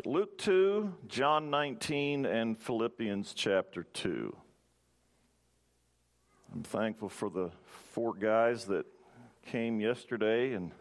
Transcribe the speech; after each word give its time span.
right, 0.00 0.06
Luke 0.10 0.38
2, 0.38 0.94
John 1.08 1.50
19, 1.50 2.24
and 2.24 2.58
Philippians 2.58 3.34
chapter 3.34 3.82
2. 3.82 4.34
I'm 6.54 6.62
thankful 6.62 7.10
for 7.10 7.28
the 7.28 7.50
four 7.92 8.14
guys 8.14 8.64
that 8.66 8.86
came 9.44 9.78
yesterday 9.78 10.54
and 10.54 10.72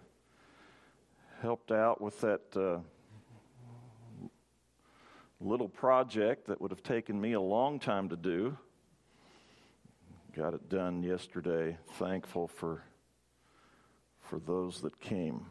helped 1.42 1.74
out 1.74 2.00
with 2.00 2.22
that 2.22 2.42
uh, 2.56 2.80
little 5.42 5.68
project 5.68 6.48
that 6.48 6.62
would 6.62 6.72
have 6.72 6.84
taken 6.84 7.20
me 7.20 7.34
a 7.34 7.42
long 7.42 7.78
time 7.78 8.08
to 8.08 8.16
do. 8.16 8.58
Got 10.34 10.54
it 10.54 10.70
done 10.70 11.04
yesterday. 11.04 11.78
Thankful 11.96 12.48
for, 12.48 12.84
for 14.22 14.40
those 14.40 14.80
that 14.80 14.98
came. 15.02 15.48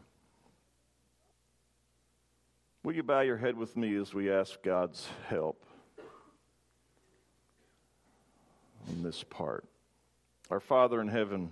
Will 2.81 2.93
you 2.93 3.03
bow 3.03 3.19
your 3.19 3.35
head 3.35 3.57
with 3.57 3.75
me 3.75 3.93
as 3.97 4.13
we 4.13 4.31
ask 4.31 4.61
God's 4.61 5.05
help 5.27 5.65
on 8.89 9.03
this 9.03 9.21
part? 9.21 9.65
Our 10.49 10.61
Father 10.61 11.01
in 11.01 11.09
heaven, 11.09 11.51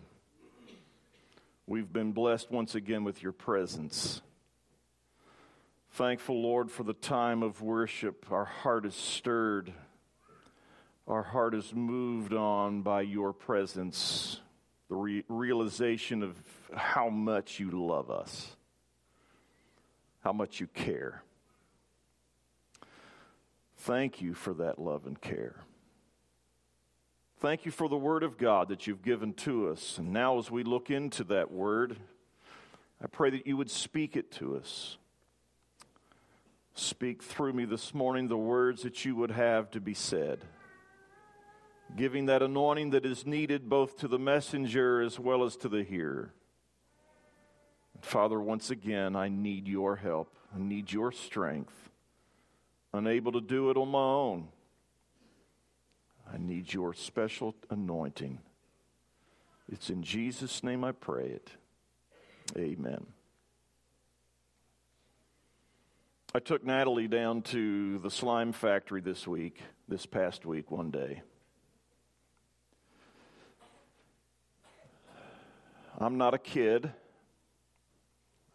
we've 1.68 1.92
been 1.92 2.14
blessed 2.14 2.50
once 2.50 2.76
again 2.76 3.04
with 3.04 3.22
your 3.22 3.34
presence. 3.34 4.22
Thankful, 5.92 6.42
Lord, 6.42 6.72
for 6.72 6.84
the 6.84 6.94
time 6.94 7.44
of 7.44 7.62
worship. 7.62 8.26
Our 8.32 8.46
heart 8.46 8.86
is 8.86 8.96
stirred, 8.96 9.74
our 11.10 11.24
heart 11.24 11.54
is 11.54 11.74
moved 11.74 12.34
on 12.34 12.84
by 12.84 13.02
your 13.02 13.34
presence, 13.34 14.40
the 14.88 14.96
re- 14.96 15.26
realization 15.28 16.24
of 16.24 16.38
how 16.74 17.10
much 17.10 17.60
you 17.60 17.70
love 17.72 18.10
us 18.10 18.57
how 20.28 20.34
much 20.34 20.60
you 20.60 20.68
care. 20.68 21.24
Thank 23.78 24.22
you 24.22 24.34
for 24.34 24.54
that 24.56 24.78
love 24.78 25.06
and 25.06 25.22
care. 25.22 25.64
Thank 27.40 27.66
you 27.66 27.72
for 27.72 27.88
the 27.88 27.96
Word 27.96 28.24
of 28.24 28.38
God 28.38 28.68
that 28.68 28.86
you've 28.86 29.04
given 29.04 29.32
to 29.36 29.70
us. 29.70 29.98
And 29.98 30.12
now, 30.12 30.38
as 30.38 30.52
we 30.52 30.64
look 30.64 30.90
into 30.90 31.24
that 31.24 31.50
Word, 31.50 31.96
I 33.02 33.08
pray 33.08 33.30
that 33.30 33.48
you 33.48 33.56
would 33.56 33.72
speak 33.72 34.18
it 34.18 34.30
to 34.34 34.58
us. 34.58 34.98
Speak 36.74 37.24
through 37.24 37.54
me 37.54 37.64
this 37.64 37.94
morning 37.94 38.28
the 38.28 38.36
words 38.36 38.82
that 38.84 39.06
you 39.06 39.16
would 39.16 39.32
have 39.32 39.72
to 39.72 39.80
be 39.80 39.94
said, 39.94 40.44
giving 41.96 42.26
that 42.26 42.44
anointing 42.44 42.90
that 42.90 43.06
is 43.06 43.26
needed 43.26 43.70
both 43.70 43.98
to 44.00 44.10
the 44.10 44.20
messenger 44.20 45.02
as 45.02 45.18
well 45.18 45.46
as 45.46 45.56
to 45.56 45.70
the 45.70 45.84
hearer. 45.84 46.34
Father, 48.02 48.40
once 48.40 48.70
again, 48.70 49.16
I 49.16 49.28
need 49.28 49.68
your 49.68 49.96
help. 49.96 50.36
I 50.56 50.60
need 50.60 50.92
your 50.92 51.12
strength. 51.12 51.90
Unable 52.94 53.32
to 53.34 53.42
do 53.42 53.70
it 53.70 53.78
on 53.78 53.90
my 53.90 54.00
own. 54.00 54.48
I 56.32 56.38
need 56.38 56.74
your 56.74 56.94
special 56.94 57.56
anointing. 57.70 58.40
It's 59.72 59.90
in 59.90 60.04
Jesus' 60.04 60.64
name 60.64 60.84
I 60.84 60.94
pray 60.94 61.28
it. 61.28 61.52
Amen. 62.58 63.06
I 66.34 66.40
took 66.40 66.64
Natalie 66.64 67.08
down 67.08 67.42
to 67.44 68.00
the 68.00 68.12
slime 68.12 68.52
factory 68.52 69.02
this 69.02 69.28
week, 69.28 69.62
this 69.88 70.06
past 70.06 70.46
week, 70.46 70.72
one 70.72 70.92
day. 70.92 71.22
I'm 75.98 76.18
not 76.18 76.34
a 76.34 76.38
kid. 76.38 76.92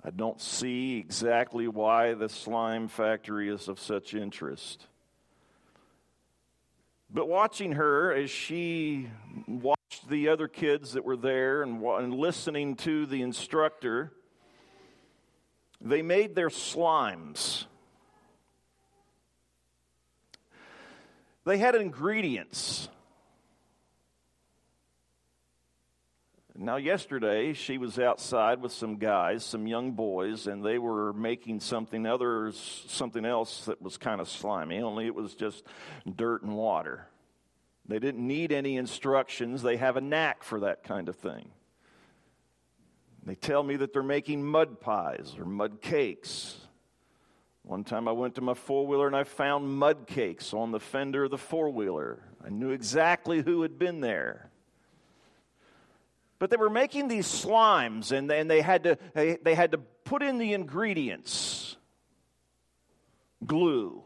I 0.05 0.11
don't 0.11 0.41
see 0.41 0.99
exactly 0.99 1.69
why 1.69 2.15
the 2.15 2.29
slime 2.29 2.89
factory 2.89 3.49
is 3.49 3.69
of 3.69 3.79
such 3.79 4.15
interest. 4.15 4.87
But 7.09 7.29
watching 7.29 7.73
her 7.73 8.13
as 8.13 8.29
she 8.31 9.09
watched 9.47 10.09
the 10.09 10.29
other 10.29 10.49
kids 10.49 10.95
that 10.95 11.05
were 11.05 11.17
there 11.17 11.63
and, 11.63 11.85
and 11.85 12.15
listening 12.15 12.75
to 12.77 13.07
the 13.07 13.23
instructor, 13.23 14.13
they 15.81 16.03
made 16.03 16.35
their 16.35 16.49
slimes. 16.49 17.67
They 21.45 21.59
had 21.59 21.75
ingredients 21.75 22.89
Now, 26.63 26.77
yesterday, 26.77 27.55
she 27.55 27.77
was 27.77 27.99
outside 27.99 28.63
with 28.63 28.71
some 28.71 28.99
guys, 28.99 29.45
some 29.45 29.67
young 29.67 29.93
boys, 29.93 30.47
and 30.47 30.65
they 30.65 30.79
were 30.79 31.13
making 31.13 31.59
something 31.59 32.07
others, 32.07 32.85
something 32.87 33.25
else 33.25 33.65
that 33.65 33.83
was 33.83 33.97
kind 33.97 34.21
of 34.21 34.29
slimy, 34.29 34.81
only 34.81 35.07
it 35.07 35.15
was 35.17 35.35
just 35.35 35.65
dirt 36.15 36.45
and 36.45 36.55
water. 36.55 37.09
They 37.89 37.99
didn't 37.99 38.25
need 38.25 38.53
any 38.53 38.77
instructions, 38.77 39.63
they 39.63 39.77
have 39.77 39.97
a 39.97 40.01
knack 40.01 40.45
for 40.45 40.61
that 40.61 40.85
kind 40.85 41.09
of 41.09 41.17
thing. 41.17 41.51
They 43.27 43.35
tell 43.35 43.65
me 43.65 43.75
that 43.75 43.93
they're 43.93 44.05
making 44.05 44.45
mud 44.45 44.81
pies 44.81 45.35
or 45.37 45.45
mud 45.45 45.81
cakes. 45.81 46.59
One 47.65 47.83
time 47.83 48.07
I 48.07 48.13
went 48.13 48.37
to 48.37 48.41
my 48.41 48.55
four 48.55 48.87
wheeler 48.87 49.09
and 49.09 49.17
I 49.17 49.25
found 49.25 49.69
mud 49.69 50.07
cakes 50.07 50.55
on 50.55 50.71
the 50.71 50.79
fender 50.79 51.25
of 51.25 51.33
the 51.33 51.39
four 51.39 51.71
wheeler. 51.71 52.23
I 52.45 52.51
knew 52.51 52.71
exactly 52.71 53.43
who 53.43 53.63
had 53.63 53.81
been 53.81 54.01
there. 54.01 54.52
But 56.43 56.51
they 56.51 56.57
were 56.57 56.71
making 56.71 57.07
these 57.07 57.29
slimes, 57.29 58.11
and, 58.11 58.29
and 58.33 58.51
they, 58.51 58.63
had 58.63 58.83
to, 58.83 58.99
they, 59.15 59.37
they 59.37 59.55
had 59.55 59.71
to 59.71 59.79
put 59.79 60.25
in 60.25 60.39
the 60.39 60.55
ingredients 60.55 61.77
glue, 63.47 64.03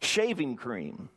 shaving 0.00 0.56
cream, 0.56 1.10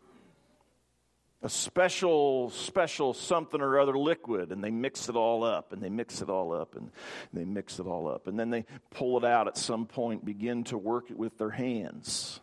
a 1.41 1.47
special, 1.47 2.49
special 2.49 3.13
something 3.13 3.61
or 3.61 3.79
other 3.79 3.97
liquid, 3.97 4.51
and 4.51 4.61
they 4.61 4.71
mix 4.71 5.07
it 5.07 5.15
all 5.15 5.41
up, 5.41 5.71
and 5.71 5.81
they 5.81 5.89
mix 5.89 6.21
it 6.21 6.29
all 6.29 6.51
up, 6.51 6.75
and 6.75 6.91
they 7.31 7.45
mix 7.45 7.79
it 7.79 7.87
all 7.87 8.09
up. 8.09 8.27
And 8.27 8.37
then 8.37 8.49
they 8.49 8.65
pull 8.89 9.17
it 9.17 9.23
out 9.23 9.47
at 9.47 9.55
some 9.55 9.85
point, 9.85 10.25
begin 10.25 10.65
to 10.65 10.77
work 10.77 11.11
it 11.11 11.17
with 11.17 11.37
their 11.37 11.51
hands. 11.51 12.41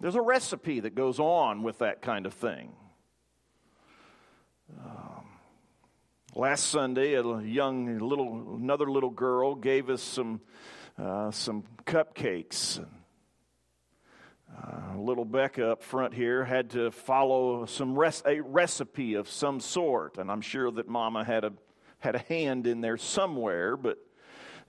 There's 0.00 0.16
a 0.16 0.20
recipe 0.20 0.80
that 0.80 0.94
goes 0.94 1.18
on 1.18 1.62
with 1.62 1.78
that 1.78 2.02
kind 2.02 2.26
of 2.26 2.34
thing. 2.34 2.74
Um, 4.82 5.26
last 6.34 6.66
Sunday, 6.66 7.14
a 7.14 7.40
young 7.42 7.98
little 7.98 8.56
another 8.56 8.90
little 8.90 9.10
girl 9.10 9.54
gave 9.54 9.90
us 9.90 10.02
some 10.02 10.40
uh, 10.98 11.30
some 11.30 11.64
cupcakes. 11.84 12.84
Uh, 14.56 14.96
little 14.96 15.24
Becca 15.24 15.72
up 15.72 15.82
front 15.82 16.14
here 16.14 16.44
had 16.44 16.70
to 16.70 16.90
follow 16.90 17.66
some 17.66 17.98
res- 17.98 18.22
a 18.24 18.40
recipe 18.40 19.14
of 19.14 19.28
some 19.28 19.58
sort, 19.58 20.18
and 20.18 20.30
I'm 20.30 20.40
sure 20.40 20.70
that 20.70 20.88
Mama 20.88 21.24
had 21.24 21.44
a 21.44 21.52
had 21.98 22.14
a 22.14 22.20
hand 22.20 22.66
in 22.66 22.80
there 22.80 22.96
somewhere. 22.96 23.76
But 23.76 23.98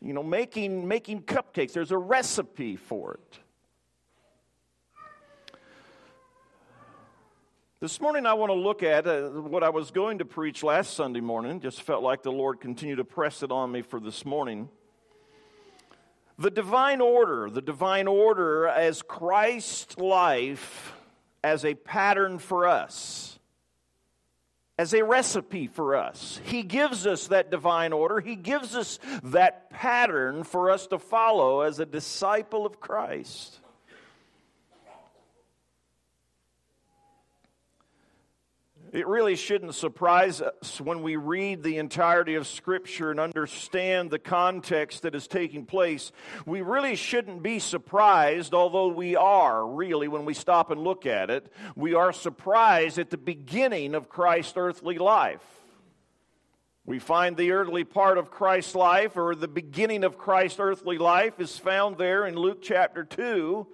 you 0.01 0.13
know, 0.13 0.23
making 0.23 0.87
making 0.87 1.23
cupcakes, 1.23 1.73
there's 1.73 1.91
a 1.91 1.97
recipe 1.97 2.75
for 2.75 3.13
it. 3.15 3.39
This 7.85 8.01
morning, 8.01 8.25
I 8.25 8.33
want 8.33 8.49
to 8.49 8.55
look 8.55 8.81
at 8.81 9.05
uh, 9.05 9.29
what 9.29 9.61
I 9.61 9.69
was 9.69 9.91
going 9.91 10.17
to 10.17 10.25
preach 10.25 10.63
last 10.63 10.95
Sunday 10.95 11.19
morning. 11.19 11.59
Just 11.59 11.83
felt 11.83 12.01
like 12.01 12.23
the 12.23 12.31
Lord 12.31 12.59
continued 12.59 12.95
to 12.95 13.03
press 13.03 13.43
it 13.43 13.51
on 13.51 13.71
me 13.71 13.83
for 13.83 13.99
this 13.99 14.25
morning. 14.25 14.69
The 16.39 16.49
divine 16.49 16.99
order, 16.99 17.47
the 17.47 17.61
divine 17.61 18.07
order 18.07 18.67
as 18.67 19.03
Christ's 19.03 19.99
life 19.99 20.95
as 21.43 21.63
a 21.63 21.75
pattern 21.75 22.39
for 22.39 22.67
us, 22.67 23.37
as 24.79 24.95
a 24.95 25.03
recipe 25.03 25.67
for 25.67 25.95
us. 25.95 26.41
He 26.45 26.63
gives 26.63 27.05
us 27.05 27.27
that 27.27 27.51
divine 27.51 27.93
order, 27.93 28.19
He 28.19 28.35
gives 28.35 28.75
us 28.75 28.97
that 29.25 29.69
pattern 29.69 30.43
for 30.43 30.71
us 30.71 30.87
to 30.87 30.97
follow 30.97 31.61
as 31.61 31.79
a 31.79 31.85
disciple 31.85 32.65
of 32.65 32.79
Christ. 32.79 33.59
It 38.95 39.07
really 39.07 39.35
shouldn't 39.35 39.75
surprise 39.75 40.41
us 40.41 40.79
when 40.79 41.03
we 41.03 41.17
read 41.17 41.63
the 41.63 41.79
entirety 41.79 42.35
of 42.35 42.47
Scripture 42.47 43.11
and 43.11 43.19
understand 43.19 44.09
the 44.09 44.19
context 44.19 45.01
that 45.01 45.13
is 45.13 45.27
taking 45.27 45.65
place. 45.65 46.13
We 46.45 46.61
really 46.61 46.95
shouldn't 46.95 47.43
be 47.43 47.59
surprised, 47.59 48.53
although 48.53 48.87
we 48.87 49.17
are 49.17 49.67
really 49.67 50.07
when 50.07 50.23
we 50.23 50.33
stop 50.33 50.71
and 50.71 50.79
look 50.79 51.05
at 51.05 51.29
it. 51.29 51.51
We 51.75 51.93
are 51.93 52.13
surprised 52.13 52.97
at 52.97 53.09
the 53.09 53.17
beginning 53.17 53.95
of 53.95 54.07
Christ's 54.07 54.53
earthly 54.55 54.97
life. 54.97 55.43
We 56.85 56.99
find 56.99 57.35
the 57.35 57.51
earthly 57.51 57.83
part 57.83 58.17
of 58.17 58.31
Christ's 58.31 58.75
life, 58.75 59.17
or 59.17 59.35
the 59.35 59.49
beginning 59.49 60.05
of 60.05 60.17
Christ's 60.17 60.61
earthly 60.61 60.97
life, 60.97 61.41
is 61.41 61.57
found 61.57 61.97
there 61.97 62.25
in 62.25 62.35
Luke 62.37 62.61
chapter 62.61 63.03
2 63.03 63.67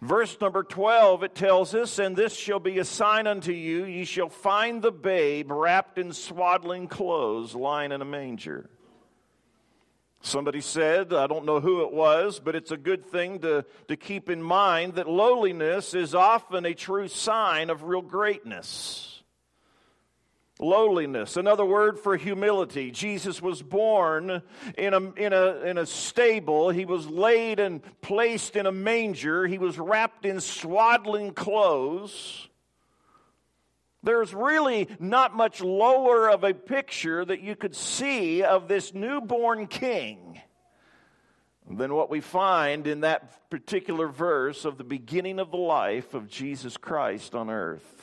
Verse 0.00 0.40
number 0.40 0.62
12, 0.62 1.24
it 1.24 1.34
tells 1.34 1.74
us, 1.74 1.98
And 1.98 2.14
this 2.14 2.36
shall 2.36 2.60
be 2.60 2.78
a 2.78 2.84
sign 2.84 3.26
unto 3.26 3.52
you, 3.52 3.84
ye 3.84 4.04
shall 4.04 4.28
find 4.28 4.80
the 4.80 4.92
babe 4.92 5.50
wrapped 5.50 5.98
in 5.98 6.12
swaddling 6.12 6.86
clothes, 6.86 7.54
lying 7.54 7.90
in 7.90 8.00
a 8.00 8.04
manger. 8.04 8.70
Somebody 10.20 10.60
said, 10.60 11.12
I 11.12 11.26
don't 11.26 11.44
know 11.44 11.60
who 11.60 11.82
it 11.82 11.92
was, 11.92 12.40
but 12.40 12.54
it's 12.54 12.70
a 12.70 12.76
good 12.76 13.06
thing 13.06 13.40
to, 13.40 13.64
to 13.88 13.96
keep 13.96 14.30
in 14.30 14.42
mind 14.42 14.94
that 14.94 15.08
lowliness 15.08 15.94
is 15.94 16.14
often 16.14 16.64
a 16.64 16.74
true 16.74 17.08
sign 17.08 17.70
of 17.70 17.84
real 17.84 18.02
greatness. 18.02 19.17
Lowliness, 20.60 21.36
another 21.36 21.64
word 21.64 22.00
for 22.00 22.16
humility. 22.16 22.90
Jesus 22.90 23.40
was 23.40 23.62
born 23.62 24.42
in 24.76 24.92
a, 24.92 25.00
in, 25.12 25.32
a, 25.32 25.60
in 25.60 25.78
a 25.78 25.86
stable. 25.86 26.70
He 26.70 26.84
was 26.84 27.06
laid 27.06 27.60
and 27.60 27.80
placed 28.00 28.56
in 28.56 28.66
a 28.66 28.72
manger. 28.72 29.46
He 29.46 29.58
was 29.58 29.78
wrapped 29.78 30.26
in 30.26 30.40
swaddling 30.40 31.32
clothes. 31.32 32.48
There's 34.02 34.34
really 34.34 34.88
not 34.98 35.36
much 35.36 35.60
lower 35.60 36.28
of 36.28 36.42
a 36.42 36.54
picture 36.54 37.24
that 37.24 37.40
you 37.40 37.54
could 37.54 37.76
see 37.76 38.42
of 38.42 38.66
this 38.66 38.92
newborn 38.92 39.68
king 39.68 40.40
than 41.70 41.94
what 41.94 42.10
we 42.10 42.20
find 42.20 42.86
in 42.86 43.00
that 43.00 43.48
particular 43.50 44.08
verse 44.08 44.64
of 44.64 44.76
the 44.76 44.84
beginning 44.84 45.38
of 45.38 45.50
the 45.52 45.56
life 45.56 46.14
of 46.14 46.28
Jesus 46.28 46.76
Christ 46.76 47.34
on 47.34 47.48
earth. 47.48 47.97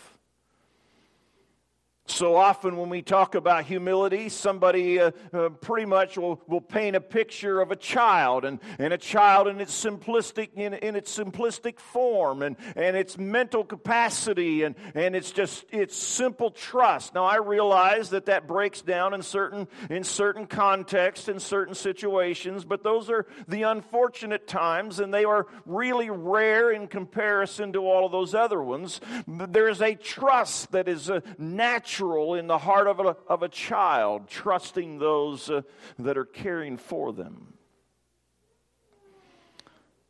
So 2.07 2.35
often, 2.35 2.77
when 2.77 2.89
we 2.89 3.01
talk 3.01 3.33
about 3.33 3.65
humility, 3.65 4.29
somebody 4.29 4.99
uh, 4.99 5.09
uh, 5.33 5.49
pretty 5.49 5.87
much 5.87 6.19
will, 6.19 6.39
will 6.45 6.61
paint 6.61 6.95
a 6.95 7.01
picture 7.01 7.59
of 7.59 7.71
a 7.71 7.75
child 7.75 8.45
and, 8.45 8.59
and 8.77 8.93
a 8.93 8.97
child 8.97 9.47
in 9.47 9.59
its 9.59 9.73
simplistic 9.73 10.49
in, 10.53 10.75
in 10.75 10.95
its 10.95 11.17
simplistic 11.17 11.79
form 11.79 12.43
and, 12.43 12.57
and 12.75 12.95
its 12.95 13.17
mental 13.17 13.63
capacity 13.63 14.61
and, 14.63 14.75
and 14.93 15.15
it's 15.15 15.31
just 15.31 15.65
it's 15.71 15.97
simple 15.97 16.51
trust. 16.51 17.15
Now 17.15 17.25
I 17.25 17.37
realize 17.37 18.11
that 18.11 18.27
that 18.27 18.47
breaks 18.47 18.83
down 18.83 19.15
in 19.15 19.23
certain 19.23 19.67
in 19.89 20.03
certain 20.03 20.45
contexts 20.45 21.27
in 21.27 21.39
certain 21.39 21.73
situations, 21.73 22.65
but 22.65 22.83
those 22.83 23.09
are 23.09 23.25
the 23.47 23.63
unfortunate 23.63 24.47
times 24.47 24.99
and 24.99 25.11
they 25.11 25.25
are 25.25 25.47
really 25.65 26.11
rare 26.11 26.69
in 26.69 26.87
comparison 26.87 27.73
to 27.73 27.79
all 27.79 28.05
of 28.05 28.11
those 28.11 28.35
other 28.35 28.61
ones. 28.61 29.01
There 29.27 29.67
is 29.67 29.81
a 29.81 29.95
trust 29.95 30.71
that 30.71 30.87
is 30.87 31.09
a 31.09 31.23
natural 31.39 31.94
natural 31.95 32.35
in 32.35 32.47
the 32.47 32.57
heart 32.57 32.87
of 32.87 32.99
a, 32.99 33.15
of 33.27 33.41
a 33.41 33.49
child, 33.49 34.27
trusting 34.27 34.99
those 34.99 35.49
uh, 35.49 35.61
that 35.99 36.17
are 36.17 36.25
caring 36.25 36.77
for 36.77 37.13
them. 37.13 37.53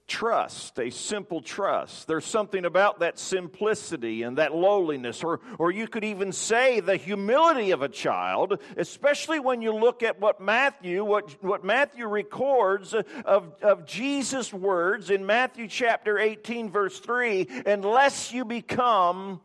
Trust, 0.08 0.80
a 0.80 0.90
simple 0.92 1.42
trust. 1.42 2.08
There's 2.08 2.26
something 2.26 2.66
about 2.66 3.00
that 3.00 3.20
simplicity 3.20 4.24
and 4.24 4.38
that 4.38 4.54
lowliness, 4.54 5.24
or, 5.24 5.42
or 5.60 5.72
you 5.72 5.88
could 5.88 6.04
even 6.04 6.32
say 6.32 6.80
the 6.80 6.96
humility 6.96 7.72
of 7.72 7.82
a 7.82 7.90
child, 7.90 8.60
especially 8.78 9.40
when 9.40 9.62
you 9.62 9.74
look 9.74 10.02
at 10.02 10.20
what 10.20 10.40
Matthew, 10.40 11.04
what, 11.04 11.44
what 11.44 11.64
Matthew 11.64 12.08
records 12.08 12.94
of, 12.94 13.56
of 13.62 13.86
Jesus' 13.86 14.52
words 14.52 15.10
in 15.10 15.26
Matthew 15.26 15.68
chapter 15.68 16.18
18, 16.18 16.70
verse 16.70 17.00
3 17.00 17.48
unless 17.66 18.32
you 18.32 18.46
become 18.46 19.42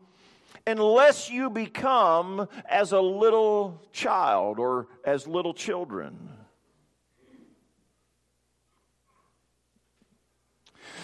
unless 0.67 1.29
you 1.29 1.49
become 1.49 2.47
as 2.69 2.91
a 2.91 3.01
little 3.01 3.81
child 3.91 4.59
or 4.59 4.87
as 5.05 5.27
little 5.27 5.53
children. 5.53 6.29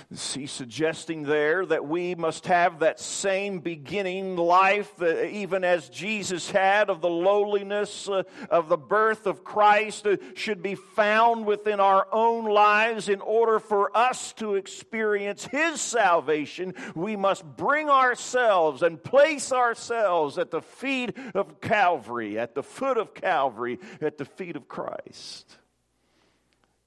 He's 0.10 0.52
suggesting 0.52 1.24
there 1.24 1.66
that 1.66 1.86
we 1.86 2.16
must 2.16 2.48
have 2.48 2.80
that 2.80 2.98
same 2.98 3.60
beginning 3.60 4.38
life 4.38 4.96
that 4.98 5.30
even 5.30 5.66
as 5.66 5.90
Jesus 5.90 6.50
had 6.50 6.90
of 6.90 7.02
the 7.02 7.10
lowliness 7.10 8.08
uh, 8.08 8.24
of 8.50 8.70
the 8.70 8.78
birth 8.78 9.28
of 9.28 9.44
Christ 9.44 10.08
uh, 10.08 10.16
should 10.34 10.64
be 10.64 10.76
found 10.76 11.46
within 11.46 11.82
our 11.82 12.08
own 12.14 12.46
lives 12.46 13.10
in 13.10 13.20
order 13.20 13.60
for 13.60 13.96
us 13.96 14.32
to 14.34 14.56
experience 14.56 15.44
His 15.44 15.82
salvation. 15.82 16.74
We 16.96 17.18
must 17.18 17.44
bring 17.44 17.90
ourselves 17.90 18.84
and 18.84 19.04
place 19.04 19.52
ourselves 19.52 20.38
at 20.38 20.52
the 20.52 20.62
feet 20.62 21.18
of 21.34 21.60
Calvary, 21.60 22.40
at 22.40 22.56
the 22.56 22.64
foot 22.64 22.98
of 22.98 23.14
Calvary, 23.14 23.78
at 24.00 24.18
the 24.18 24.26
feet 24.26 24.56
of 24.56 24.70
Christ 24.70 25.58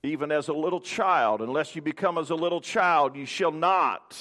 even 0.02 0.32
as 0.32 0.48
a 0.48 0.52
little 0.52 0.80
child. 0.80 1.42
Unless 1.42 1.76
you 1.76 1.82
become 1.82 2.16
as 2.16 2.30
a 2.30 2.34
little 2.34 2.60
child, 2.60 3.16
you 3.16 3.26
shall 3.26 3.52
not 3.52 4.16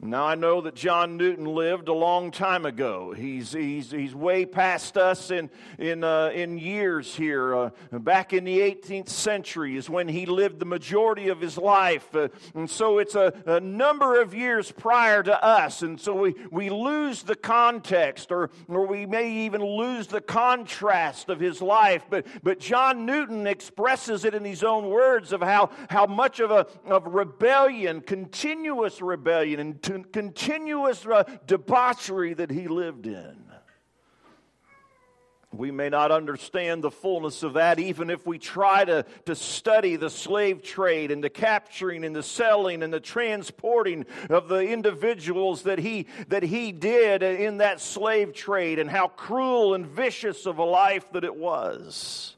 now, 0.00 0.26
I 0.26 0.34
know 0.34 0.60
that 0.60 0.74
John 0.74 1.16
Newton 1.16 1.46
lived 1.46 1.88
a 1.88 1.94
long 1.94 2.30
time 2.30 2.66
ago. 2.66 3.14
He's, 3.16 3.52
he's, 3.52 3.90
he's 3.90 4.14
way 4.14 4.44
past 4.44 4.98
us 4.98 5.30
in, 5.30 5.48
in, 5.78 6.04
uh, 6.04 6.30
in 6.34 6.58
years 6.58 7.14
here. 7.14 7.54
Uh, 7.54 7.70
back 7.90 8.34
in 8.34 8.44
the 8.44 8.58
18th 8.58 9.08
century 9.08 9.76
is 9.76 9.88
when 9.88 10.08
he 10.08 10.26
lived 10.26 10.58
the 10.58 10.66
majority 10.66 11.28
of 11.28 11.40
his 11.40 11.56
life. 11.56 12.14
Uh, 12.14 12.28
and 12.54 12.68
so 12.68 12.98
it's 12.98 13.14
a, 13.14 13.32
a, 13.46 13.60
number 13.60 14.20
of 14.20 14.34
years 14.34 14.70
prior 14.70 15.22
to 15.22 15.42
us. 15.42 15.80
And 15.80 15.98
so 15.98 16.12
we, 16.14 16.34
we 16.50 16.68
lose 16.68 17.22
the 17.22 17.36
context 17.36 18.30
or, 18.30 18.50
or 18.68 18.86
we 18.86 19.06
may 19.06 19.30
even 19.46 19.62
lose 19.62 20.08
the 20.08 20.20
contrast 20.20 21.30
of 21.30 21.40
his 21.40 21.62
life. 21.62 22.04
But, 22.10 22.26
but 22.42 22.58
John 22.58 23.06
Newton 23.06 23.46
expresses 23.46 24.26
it 24.26 24.34
in 24.34 24.44
his 24.44 24.64
own 24.64 24.90
words 24.90 25.32
of 25.32 25.40
how, 25.40 25.70
how 25.88 26.04
much 26.04 26.40
of 26.40 26.50
a 26.50 26.66
of 26.84 27.06
rebellion, 27.06 28.02
continuous 28.02 29.00
rebellion, 29.00 29.60
and 29.60 29.82
continuous 30.02 31.06
uh, 31.06 31.24
debauchery 31.46 32.34
that 32.34 32.50
he 32.50 32.66
lived 32.66 33.06
in. 33.06 33.44
We 35.56 35.70
may 35.70 35.88
not 35.88 36.10
understand 36.10 36.82
the 36.82 36.90
fullness 36.90 37.42
of 37.42 37.54
that 37.54 37.78
even 37.78 38.10
if 38.10 38.26
we 38.26 38.38
try 38.38 38.84
to, 38.84 39.04
to 39.26 39.34
study 39.36 39.96
the 39.96 40.10
slave 40.10 40.62
trade 40.62 41.10
and 41.10 41.22
the 41.22 41.30
capturing 41.30 42.04
and 42.04 42.14
the 42.14 42.22
selling 42.22 42.82
and 42.82 42.92
the 42.92 43.00
transporting 43.00 44.06
of 44.28 44.48
the 44.48 44.60
individuals 44.60 45.62
that 45.62 45.78
he, 45.78 46.06
that 46.28 46.42
he 46.42 46.72
did 46.72 47.22
in 47.22 47.58
that 47.58 47.80
slave 47.80 48.34
trade 48.34 48.78
and 48.78 48.90
how 48.90 49.08
cruel 49.08 49.74
and 49.74 49.86
vicious 49.86 50.46
of 50.46 50.58
a 50.58 50.64
life 50.64 51.10
that 51.12 51.24
it 51.24 51.36
was. 51.36 52.36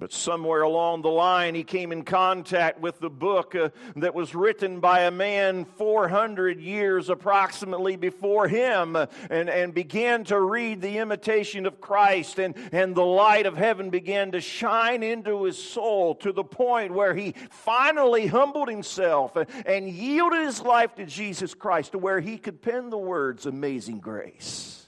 But 0.00 0.14
somewhere 0.14 0.62
along 0.62 1.02
the 1.02 1.10
line, 1.10 1.54
he 1.54 1.62
came 1.62 1.92
in 1.92 2.04
contact 2.04 2.80
with 2.80 2.98
the 3.00 3.10
book 3.10 3.54
uh, 3.54 3.68
that 3.96 4.14
was 4.14 4.34
written 4.34 4.80
by 4.80 5.00
a 5.00 5.10
man 5.10 5.66
400 5.66 6.58
years 6.58 7.10
approximately 7.10 7.96
before 7.96 8.48
him 8.48 8.96
uh, 8.96 9.06
and, 9.28 9.50
and 9.50 9.74
began 9.74 10.24
to 10.24 10.40
read 10.40 10.80
the 10.80 10.96
imitation 10.96 11.66
of 11.66 11.82
Christ. 11.82 12.38
And, 12.38 12.54
and 12.72 12.94
the 12.94 13.04
light 13.04 13.44
of 13.44 13.58
heaven 13.58 13.90
began 13.90 14.32
to 14.32 14.40
shine 14.40 15.02
into 15.02 15.44
his 15.44 15.62
soul 15.62 16.14
to 16.16 16.32
the 16.32 16.44
point 16.44 16.94
where 16.94 17.14
he 17.14 17.34
finally 17.50 18.26
humbled 18.26 18.70
himself 18.70 19.36
and, 19.36 19.48
and 19.66 19.86
yielded 19.86 20.46
his 20.46 20.62
life 20.62 20.94
to 20.94 21.04
Jesus 21.04 21.52
Christ 21.52 21.92
to 21.92 21.98
where 21.98 22.20
he 22.20 22.38
could 22.38 22.62
pen 22.62 22.88
the 22.88 22.96
words, 22.96 23.44
Amazing 23.44 23.98
Grace. 23.98 24.79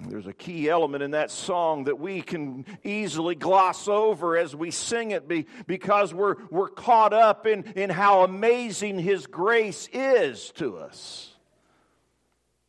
There's 0.00 0.28
a 0.28 0.32
key 0.32 0.68
element 0.68 1.02
in 1.02 1.10
that 1.10 1.30
song 1.30 1.84
that 1.84 1.98
we 1.98 2.22
can 2.22 2.64
easily 2.84 3.34
gloss 3.34 3.88
over 3.88 4.36
as 4.36 4.54
we 4.54 4.70
sing 4.70 5.10
it 5.10 5.28
because 5.66 6.14
we're, 6.14 6.36
we're 6.50 6.68
caught 6.68 7.12
up 7.12 7.48
in, 7.48 7.64
in 7.74 7.90
how 7.90 8.22
amazing 8.22 9.00
His 9.00 9.26
grace 9.26 9.88
is 9.92 10.52
to 10.52 10.76
us. 10.76 11.34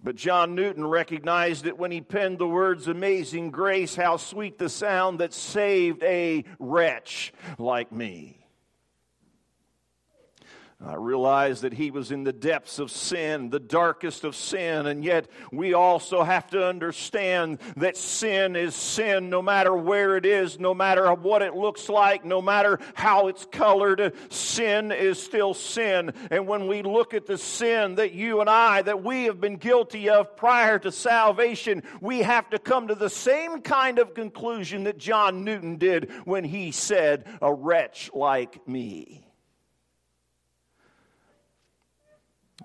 But 0.02 0.16
John 0.16 0.56
Newton 0.56 0.88
recognized 0.88 1.68
it 1.68 1.78
when 1.78 1.92
he 1.92 2.02
penned 2.02 2.40
the 2.40 2.48
words, 2.48 2.88
Amazing 2.88 3.52
grace, 3.52 3.96
how 3.96 4.18
sweet 4.18 4.58
the 4.58 4.70
sound 4.70 5.20
that 5.20 5.34
saved 5.34 6.02
a 6.04 6.46
wretch 6.58 7.34
like 7.58 7.92
me. 7.92 8.39
I 10.82 10.96
realized 10.96 11.64
that 11.64 11.74
he 11.74 11.92
was 11.92 12.10
in 12.10 12.24
the 12.24 12.32
depths 12.32 12.80
of 12.80 12.90
sin, 12.90 13.50
the 13.50 13.60
darkest 13.60 14.24
of 14.24 14.34
sin, 14.34 14.86
and 14.88 15.04
yet 15.04 15.28
we 15.52 15.74
also 15.74 16.24
have 16.24 16.50
to 16.52 16.66
understand 16.66 17.60
that 17.76 17.98
sin 17.98 18.56
is 18.56 18.76
sin 18.76 19.30
no 19.30 19.42
matter 19.42 19.76
where 19.76 20.16
it 20.16 20.26
is, 20.26 20.58
no 20.58 20.74
matter 20.74 21.14
what 21.14 21.42
it 21.42 21.54
looks 21.54 21.90
like, 21.90 22.24
no 22.24 22.42
matter 22.42 22.80
how 22.94 23.28
it's 23.28 23.46
colored. 23.52 24.14
Sin 24.30 24.94
is 24.94 25.22
still 25.22 25.54
sin. 25.54 26.14
And 26.32 26.48
when 26.48 26.70
we 26.70 26.82
look 26.82 27.14
at 27.14 27.26
the 27.26 27.38
sin 27.38 27.96
that 27.96 28.14
you 28.14 28.40
and 28.40 28.50
I, 28.50 28.82
that 28.82 29.04
we 29.04 29.26
have 29.26 29.42
been 29.42 29.58
guilty 29.58 30.10
of 30.10 30.38
prior 30.38 30.80
to 30.80 30.94
salvation, 30.94 31.84
we 32.00 32.20
have 32.20 32.50
to 32.52 32.60
come 32.60 32.88
to 32.88 32.96
the 32.96 33.10
same 33.10 33.62
kind 33.64 34.00
of 34.00 34.14
conclusion 34.14 34.86
that 34.86 34.98
John 34.98 35.44
Newton 35.44 35.76
did 35.76 36.10
when 36.24 36.46
he 36.46 36.72
said, 36.72 37.26
A 37.42 37.54
wretch 37.54 38.12
like 38.14 38.66
me. 38.66 39.29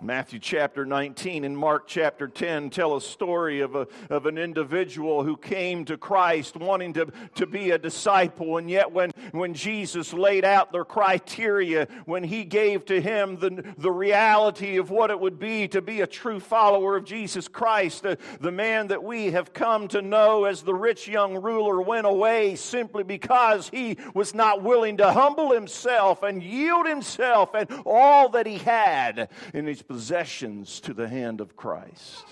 Matthew 0.03 0.41
chapter 0.41 0.85
19 0.85 1.45
and 1.45 1.57
Mark 1.57 1.87
chapter 1.87 2.27
10 2.27 2.71
tell 2.71 2.97
a 2.97 3.01
story 3.01 3.61
of, 3.61 3.77
a, 3.77 3.87
of 4.11 4.27
an 4.27 4.39
individual 4.39 5.23
who 5.23 5.37
came 5.37 5.85
to 5.85 5.97
Christ 5.97 6.57
wanting 6.57 6.95
to, 6.95 7.13
to 7.37 7.47
be 7.47 7.71
a 7.71 7.79
disciple. 7.79 8.59
And 8.59 8.69
yet, 8.69 8.91
when, 8.91 9.13
when 9.31 9.55
Jesus 9.55 10.13
laid 10.13 10.45
out 10.45 10.73
their 10.73 10.85
criteria, 10.85 11.87
when 12.07 12.25
he 12.25 12.45
gave 12.45 12.85
to 12.87 13.01
him 13.01 13.37
the, 13.37 13.75
the 13.79 13.93
reality 13.93 14.79
of 14.79 14.91
what 14.91 15.11
it 15.11 15.21
would 15.21 15.39
be 15.39 15.69
to 15.69 15.81
be 15.81 16.01
a 16.01 16.09
true 16.09 16.41
follower 16.41 16.97
of 16.97 17.05
Jesus 17.05 17.47
Christ, 17.47 18.03
the, 18.03 18.19
the 18.41 18.53
man 18.53 18.89
that 18.89 19.05
we 19.05 19.31
have 19.31 19.53
come 19.53 19.87
to 19.89 20.03
know 20.03 20.45
as 20.45 20.63
the 20.63 20.75
rich 20.75 21.07
young 21.07 21.41
ruler 21.41 21.81
went 21.81 22.07
away 22.07 22.57
simply 22.57 23.05
because 23.05 23.69
he 23.69 23.97
was 24.13 24.35
not 24.35 24.61
willing 24.61 24.97
to 24.97 25.13
humble 25.13 25.53
himself 25.53 26.25
and 26.25 26.43
yield 26.43 26.87
himself 26.87 27.55
and 27.55 27.71
all 27.87 28.29
that 28.31 28.47
he 28.47 28.59
had 28.59 29.29
in 29.53 29.67
his 29.67 29.84
possessions 29.89 30.81
to 30.81 30.95
the 30.95 31.09
hand 31.09 31.41
of 31.41 31.57
Christ. 31.57 32.25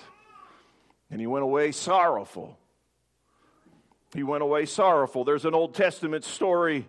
And 1.10 1.20
he 1.20 1.26
went 1.26 1.44
away 1.44 1.72
sorrowful. 1.72 2.58
He 4.14 4.22
went 4.22 4.42
away 4.42 4.66
sorrowful. 4.66 5.24
There's 5.24 5.44
an 5.44 5.54
Old 5.54 5.74
Testament 5.74 6.24
story 6.24 6.88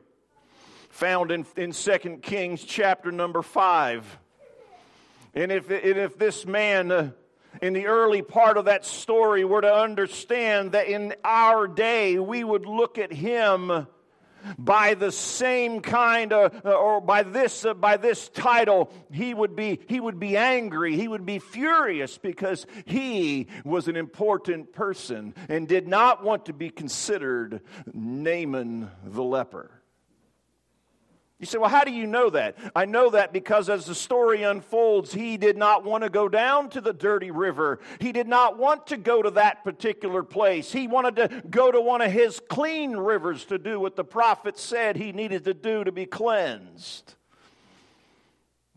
found 0.89 1.31
in, 1.31 1.45
in 1.57 1.71
2 1.71 2.19
Kings 2.21 2.63
chapter 2.63 3.11
number 3.11 3.41
5. 3.41 4.19
And 5.33 5.51
if, 5.51 5.69
and 5.69 5.97
if 5.97 6.17
this 6.17 6.45
man 6.45 6.91
uh, 6.91 7.11
in 7.61 7.73
the 7.73 7.87
early 7.87 8.21
part 8.21 8.57
of 8.57 8.65
that 8.65 8.85
story 8.85 9.45
were 9.45 9.61
to 9.61 9.73
understand 9.73 10.73
that 10.73 10.87
in 10.87 11.15
our 11.23 11.67
day 11.67 12.19
we 12.19 12.43
would 12.43 12.65
look 12.65 12.97
at 12.97 13.11
him 13.11 13.87
by 14.57 14.93
the 14.93 15.11
same 15.11 15.81
kind 15.81 16.33
of, 16.33 16.65
uh, 16.65 16.71
or 16.71 17.01
by 17.01 17.23
this, 17.23 17.65
uh, 17.65 17.73
by 17.73 17.97
this 17.97 18.29
title, 18.29 18.91
he 19.11 19.33
would 19.33 19.55
be, 19.55 19.79
he 19.87 19.99
would 19.99 20.19
be 20.19 20.37
angry. 20.37 20.95
He 20.95 21.07
would 21.07 21.25
be 21.25 21.39
furious 21.39 22.17
because 22.17 22.65
he 22.85 23.47
was 23.63 23.87
an 23.87 23.95
important 23.95 24.73
person 24.73 25.33
and 25.49 25.67
did 25.67 25.87
not 25.87 26.23
want 26.23 26.45
to 26.47 26.53
be 26.53 26.69
considered 26.69 27.61
Naaman 27.93 28.89
the 29.03 29.23
leper. 29.23 29.82
You 31.43 31.47
say, 31.47 31.57
well, 31.57 31.69
how 31.69 31.83
do 31.83 31.91
you 31.91 32.07
know 32.07 32.29
that? 32.29 32.55
I 32.73 32.85
know 32.85 33.09
that 33.09 33.33
because 33.33 33.67
as 33.67 33.85
the 33.85 33.93
story 33.93 34.43
unfolds, 34.43 35.13
he 35.13 35.35
did 35.35 35.57
not 35.57 35.83
want 35.83 36.05
to 36.05 36.09
go 36.09 36.29
down 36.29 36.69
to 36.69 36.79
the 36.79 36.93
dirty 36.93 37.31
river. 37.31 37.81
He 37.99 38.13
did 38.13 38.29
not 38.29 38.57
want 38.57 38.87
to 38.87 38.95
go 38.95 39.21
to 39.21 39.29
that 39.31 39.61
particular 39.65 40.23
place. 40.23 40.71
He 40.71 40.87
wanted 40.87 41.17
to 41.17 41.43
go 41.49 41.69
to 41.69 41.81
one 41.81 41.99
of 41.99 42.13
his 42.13 42.39
clean 42.47 42.95
rivers 42.95 43.43
to 43.47 43.57
do 43.57 43.77
what 43.77 43.97
the 43.97 44.05
prophet 44.05 44.57
said 44.57 44.95
he 44.95 45.11
needed 45.11 45.43
to 45.43 45.53
do 45.53 45.83
to 45.83 45.91
be 45.91 46.05
cleansed. 46.05 47.15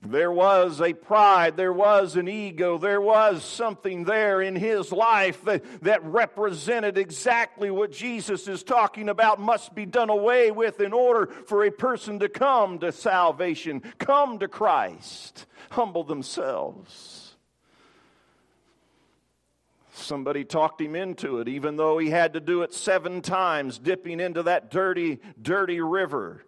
There 0.03 0.31
was 0.31 0.81
a 0.81 0.93
pride, 0.93 1.57
there 1.57 1.73
was 1.73 2.17
an 2.17 2.29
ego, 2.29 2.79
there 2.79 3.01
was 3.01 3.43
something 3.43 4.05
there 4.05 4.41
in 4.43 4.55
his 4.55 4.93
life 4.93 5.43
that, 5.45 5.65
that 5.83 6.05
represented 6.05 6.99
exactly 6.99 7.71
what 7.71 7.93
Jesus 7.93 8.47
is 8.47 8.63
talking 8.63 9.09
about 9.09 9.41
must 9.41 9.75
be 9.75 9.87
done 9.87 10.11
away 10.11 10.51
with 10.51 10.81
in 10.81 10.93
order 10.93 11.27
for 11.47 11.65
a 11.65 11.73
person 11.73 12.19
to 12.21 12.29
come 12.29 12.79
to 12.81 12.93
salvation, 12.93 13.83
come 13.99 14.39
to 14.39 14.49
Christ, 14.49 15.47
humble 15.71 16.05
themselves. 16.05 17.35
Somebody 19.93 20.45
talked 20.45 20.81
him 20.81 20.95
into 20.95 21.41
it, 21.41 21.49
even 21.49 21.77
though 21.77 21.97
he 21.97 22.11
had 22.11 22.35
to 22.35 22.41
do 22.41 22.63
it 22.63 22.75
seven 22.75 23.23
times, 23.23 23.79
dipping 23.79 24.21
into 24.21 24.43
that 24.43 24.71
dirty, 24.71 25.21
dirty 25.41 25.81
river. 25.81 26.45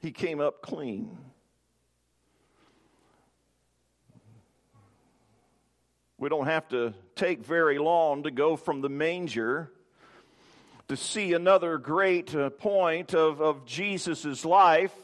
He 0.00 0.12
came 0.12 0.40
up 0.40 0.62
clean. 0.62 1.18
We 6.22 6.28
don't 6.28 6.46
have 6.46 6.68
to 6.68 6.94
take 7.16 7.44
very 7.44 7.80
long 7.80 8.22
to 8.22 8.30
go 8.30 8.54
from 8.54 8.80
the 8.80 8.88
manger 8.88 9.72
to 10.86 10.96
see 10.96 11.32
another 11.32 11.78
great 11.78 12.32
uh, 12.32 12.50
point 12.50 13.12
of, 13.12 13.40
of 13.40 13.66
Jesus' 13.66 14.44
life. 14.44 14.94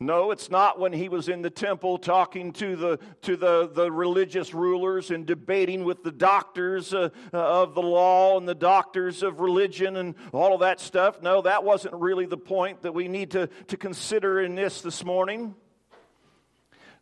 No, 0.00 0.32
it's 0.32 0.50
not 0.50 0.80
when 0.80 0.92
he 0.92 1.08
was 1.08 1.28
in 1.28 1.42
the 1.42 1.50
temple 1.50 1.98
talking 1.98 2.52
to 2.54 2.74
the, 2.74 2.98
to 3.22 3.36
the, 3.36 3.70
the 3.72 3.92
religious 3.92 4.52
rulers 4.52 5.12
and 5.12 5.24
debating 5.24 5.84
with 5.84 6.02
the 6.02 6.10
doctors 6.10 6.92
uh, 6.92 7.10
uh 7.32 7.38
of 7.38 7.76
the 7.76 7.82
law 7.82 8.36
and 8.38 8.48
the 8.48 8.56
doctors 8.56 9.22
of 9.22 9.38
religion 9.38 9.94
and 9.94 10.16
all 10.32 10.52
of 10.52 10.60
that 10.62 10.80
stuff. 10.80 11.22
No, 11.22 11.42
that 11.42 11.62
wasn't 11.62 11.94
really 11.94 12.26
the 12.26 12.36
point 12.36 12.82
that 12.82 12.92
we 12.92 13.06
need 13.06 13.30
to, 13.30 13.46
to 13.68 13.76
consider 13.76 14.40
in 14.40 14.56
this 14.56 14.80
this 14.80 15.04
morning 15.04 15.54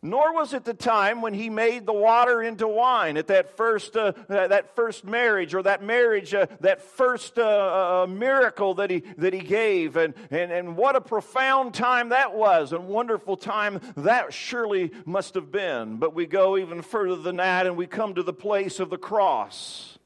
nor 0.01 0.33
was 0.33 0.53
it 0.53 0.63
the 0.63 0.73
time 0.73 1.21
when 1.21 1.33
he 1.33 1.49
made 1.49 1.85
the 1.85 1.93
water 1.93 2.41
into 2.41 2.67
wine 2.67 3.17
at 3.17 3.27
that 3.27 3.55
first, 3.57 3.95
uh, 3.95 4.13
that 4.27 4.75
first 4.75 5.03
marriage 5.03 5.53
or 5.53 5.63
that 5.63 5.83
marriage, 5.83 6.33
uh, 6.33 6.47
that 6.61 6.81
first 6.81 7.37
uh, 7.37 8.03
uh, 8.03 8.07
miracle 8.07 8.75
that 8.75 8.89
he, 8.89 9.03
that 9.17 9.33
he 9.33 9.39
gave. 9.39 9.97
And, 9.97 10.13
and, 10.31 10.51
and 10.51 10.77
what 10.77 10.95
a 10.95 11.01
profound 11.01 11.73
time 11.73 12.09
that 12.09 12.33
was, 12.35 12.73
and 12.73 12.87
wonderful 12.87 13.37
time 13.37 13.81
that 13.95 14.33
surely 14.33 14.91
must 15.05 15.35
have 15.35 15.51
been. 15.51 15.97
But 15.97 16.13
we 16.13 16.25
go 16.25 16.57
even 16.57 16.81
further 16.81 17.17
than 17.17 17.37
that, 17.37 17.65
and 17.65 17.77
we 17.77 17.87
come 17.87 18.15
to 18.15 18.23
the 18.23 18.33
place 18.33 18.79
of 18.79 18.89
the 18.89 18.97
cross. 18.97 19.96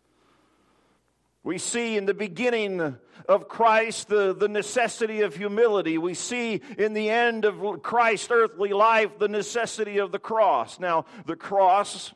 We 1.43 1.57
see 1.57 1.97
in 1.97 2.05
the 2.05 2.13
beginning 2.13 2.97
of 3.27 3.47
Christ 3.47 4.09
the, 4.09 4.33
the 4.33 4.47
necessity 4.47 5.21
of 5.21 5.35
humility. 5.35 5.97
We 5.97 6.13
see 6.13 6.61
in 6.77 6.93
the 6.93 7.09
end 7.09 7.45
of 7.45 7.81
Christ's 7.81 8.29
earthly 8.29 8.69
life 8.69 9.17
the 9.17 9.27
necessity 9.27 9.97
of 9.97 10.11
the 10.11 10.19
cross. 10.19 10.79
Now, 10.79 11.05
the 11.25 11.35
cross 11.35 12.13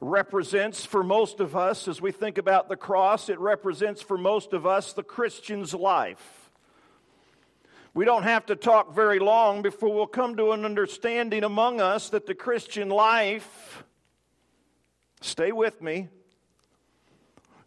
represents 0.00 0.84
for 0.84 1.04
most 1.04 1.40
of 1.40 1.54
us, 1.54 1.86
as 1.86 2.00
we 2.00 2.12
think 2.12 2.38
about 2.38 2.68
the 2.68 2.76
cross, 2.76 3.28
it 3.28 3.38
represents 3.38 4.02
for 4.02 4.18
most 4.18 4.52
of 4.52 4.66
us 4.66 4.92
the 4.92 5.02
Christian's 5.02 5.74
life. 5.74 6.50
We 7.94 8.04
don't 8.04 8.22
have 8.22 8.46
to 8.46 8.56
talk 8.56 8.94
very 8.94 9.18
long 9.18 9.62
before 9.62 9.92
we'll 9.92 10.06
come 10.06 10.36
to 10.36 10.52
an 10.52 10.64
understanding 10.64 11.44
among 11.44 11.80
us 11.80 12.08
that 12.10 12.26
the 12.26 12.34
Christian 12.34 12.88
life, 12.88 13.84
stay 15.20 15.52
with 15.52 15.82
me, 15.82 16.08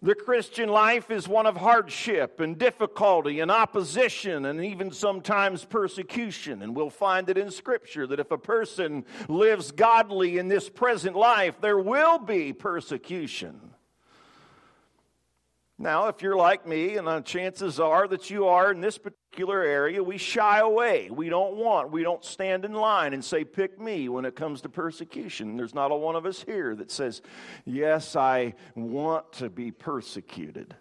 the 0.06 0.14
Christian 0.14 0.70
life 0.70 1.10
is 1.10 1.28
one 1.28 1.48
of 1.48 1.58
hardship 1.58 2.40
and 2.40 2.60
difficulty 2.60 3.40
and 3.40 3.50
opposition 3.50 4.46
and 4.46 4.64
even 4.64 4.92
sometimes 4.92 5.66
persecution. 5.66 6.62
And 6.62 6.76
we'll 6.76 6.92
find 6.92 7.28
it 7.28 7.40
in 7.40 7.50
Scripture 7.50 8.06
that 8.06 8.20
if 8.20 8.30
a 8.30 8.38
person 8.38 9.04
lives 9.28 9.72
godly 9.72 10.38
in 10.38 10.48
this 10.48 10.70
present 10.70 11.16
life, 11.16 11.60
there 11.60 11.80
will 11.80 12.20
be 12.20 12.54
persecution. 12.54 13.60
Now, 15.78 16.08
if 16.08 16.22
you're 16.22 16.38
like 16.38 16.66
me, 16.66 16.96
and 16.96 17.26
chances 17.26 17.82
are 17.82 18.08
that 18.08 18.30
you 18.30 18.48
are 18.48 18.72
in 18.72 18.80
this 18.80 18.98
particular 18.98 19.62
area, 19.62 20.02
we 20.02 20.18
shy 20.18 20.60
away. 20.60 21.10
We 21.10 21.28
don't 21.28 21.58
want, 21.58 21.92
we 21.92 22.02
don't 22.02 22.24
stand 22.24 22.64
in 22.64 22.74
line 22.74 23.14
and 23.14 23.24
say, 23.24 23.44
pick 23.44 23.78
me 23.80 24.08
when 24.08 24.24
it 24.24 24.38
comes 24.38 24.62
to 24.62 24.70
persecution. 24.70 25.58
There's 25.58 25.76
not 25.76 25.92
a 25.92 25.96
one 25.96 26.16
of 26.16 26.26
us 26.26 26.42
here 26.42 26.76
that 26.76 26.92
says, 26.92 27.22
yes, 27.66 28.16
I 28.16 28.54
want 28.74 29.34
to 29.34 29.50
be 29.50 29.72
persecuted. 29.72 30.76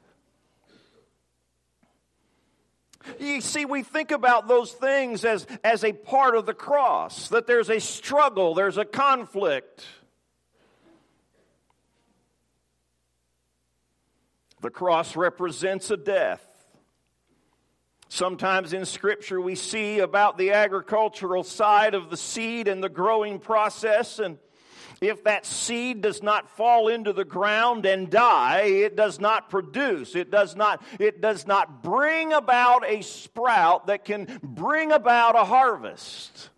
You 3.19 3.41
see, 3.41 3.65
we 3.65 3.83
think 3.83 4.13
about 4.13 4.47
those 4.47 4.73
things 4.73 5.25
as, 5.25 5.47
as 5.65 5.83
a 5.83 5.93
part 5.93 6.37
of 6.37 6.47
the 6.47 6.55
cross, 6.55 7.29
that 7.31 7.49
there's 7.49 7.69
a 7.69 7.81
struggle, 7.81 8.55
there's 8.55 8.79
a 8.79 8.85
conflict. 8.85 9.85
The 14.65 14.71
cross 14.71 15.15
represents 15.15 15.91
a 15.91 15.97
death. 15.99 16.43
Sometimes 18.09 18.73
in 18.73 18.87
Scripture 18.87 19.39
we 19.39 19.57
see 19.57 19.99
about 19.99 20.39
the 20.39 20.53
agricultural 20.53 21.45
side 21.45 21.95
of 21.95 22.09
the 22.09 22.17
seed 22.17 22.67
and 22.67 22.83
the 22.83 22.89
growing 22.89 23.41
process. 23.41 24.19
And 24.19 24.39
if 25.03 25.25
that 25.25 25.45
seed 25.45 26.01
does 26.01 26.23
not 26.23 26.49
fall 26.49 26.89
into 26.89 27.13
the 27.13 27.27
ground 27.27 27.85
and 27.85 28.09
die, 28.09 28.63
it 28.63 28.97
does 28.97 29.21
not 29.21 29.51
produce. 29.51 30.15
It 30.15 30.31
does 30.31 30.57
not, 30.57 30.83
it 30.99 31.21
does 31.21 31.47
not 31.47 31.83
bring 31.83 32.33
about 32.33 32.89
a 32.89 33.03
sprout 33.03 33.89
that 33.89 34.07
can 34.07 34.41
bring 34.43 34.93
about 34.93 35.37
a 35.37 35.45
harvest. 35.45 36.49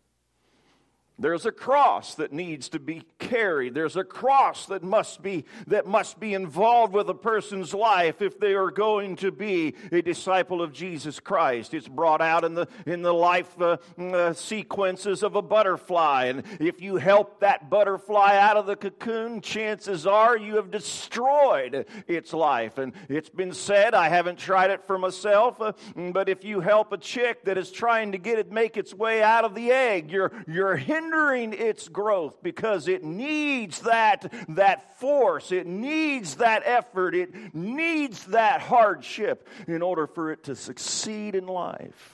There's 1.18 1.46
a 1.46 1.52
cross 1.52 2.14
that 2.16 2.30
needs 2.30 2.68
to 2.70 2.78
be 2.78 3.02
carried. 3.18 3.72
There's 3.72 3.96
a 3.96 4.04
cross 4.04 4.66
that 4.66 4.82
must 4.82 5.22
be 5.22 5.46
that 5.66 5.86
must 5.86 6.20
be 6.20 6.34
involved 6.34 6.92
with 6.92 7.08
a 7.08 7.14
person's 7.14 7.72
life 7.72 8.20
if 8.20 8.38
they 8.38 8.52
are 8.52 8.70
going 8.70 9.16
to 9.16 9.32
be 9.32 9.74
a 9.90 10.02
disciple 10.02 10.60
of 10.60 10.74
Jesus 10.74 11.18
Christ. 11.18 11.72
It's 11.72 11.88
brought 11.88 12.20
out 12.20 12.44
in 12.44 12.52
the 12.52 12.68
in 12.84 13.00
the 13.00 13.14
life 13.14 13.58
uh, 13.58 13.78
uh, 13.98 14.34
sequences 14.34 15.22
of 15.22 15.36
a 15.36 15.42
butterfly, 15.42 16.26
and 16.26 16.42
if 16.60 16.82
you 16.82 16.96
help 16.96 17.40
that 17.40 17.70
butterfly 17.70 18.36
out 18.36 18.58
of 18.58 18.66
the 18.66 18.76
cocoon, 18.76 19.40
chances 19.40 20.06
are 20.06 20.36
you 20.36 20.56
have 20.56 20.70
destroyed 20.70 21.86
its 22.06 22.34
life. 22.34 22.76
And 22.76 22.92
it's 23.08 23.30
been 23.30 23.54
said, 23.54 23.94
I 23.94 24.10
haven't 24.10 24.38
tried 24.38 24.70
it 24.70 24.86
for 24.86 24.98
myself, 24.98 25.62
uh, 25.62 25.72
but 26.12 26.28
if 26.28 26.44
you 26.44 26.60
help 26.60 26.92
a 26.92 26.98
chick 26.98 27.46
that 27.46 27.56
is 27.56 27.72
trying 27.72 28.12
to 28.12 28.18
get 28.18 28.38
it 28.38 28.52
make 28.52 28.76
its 28.76 28.92
way 28.92 29.22
out 29.22 29.46
of 29.46 29.54
the 29.54 29.70
egg, 29.70 30.10
you're 30.10 30.30
you're 30.46 30.76
hindering 30.76 31.05
hindering 31.06 31.52
its 31.52 31.88
growth 31.88 32.42
because 32.42 32.88
it 32.88 33.04
needs 33.04 33.80
that, 33.80 34.32
that 34.48 34.98
force, 34.98 35.52
it 35.52 35.66
needs 35.66 36.36
that 36.36 36.62
effort, 36.64 37.14
it 37.14 37.54
needs 37.54 38.24
that 38.26 38.60
hardship 38.60 39.48
in 39.66 39.82
order 39.82 40.06
for 40.06 40.32
it 40.32 40.44
to 40.44 40.56
succeed 40.56 41.34
in 41.34 41.46
life. 41.46 42.12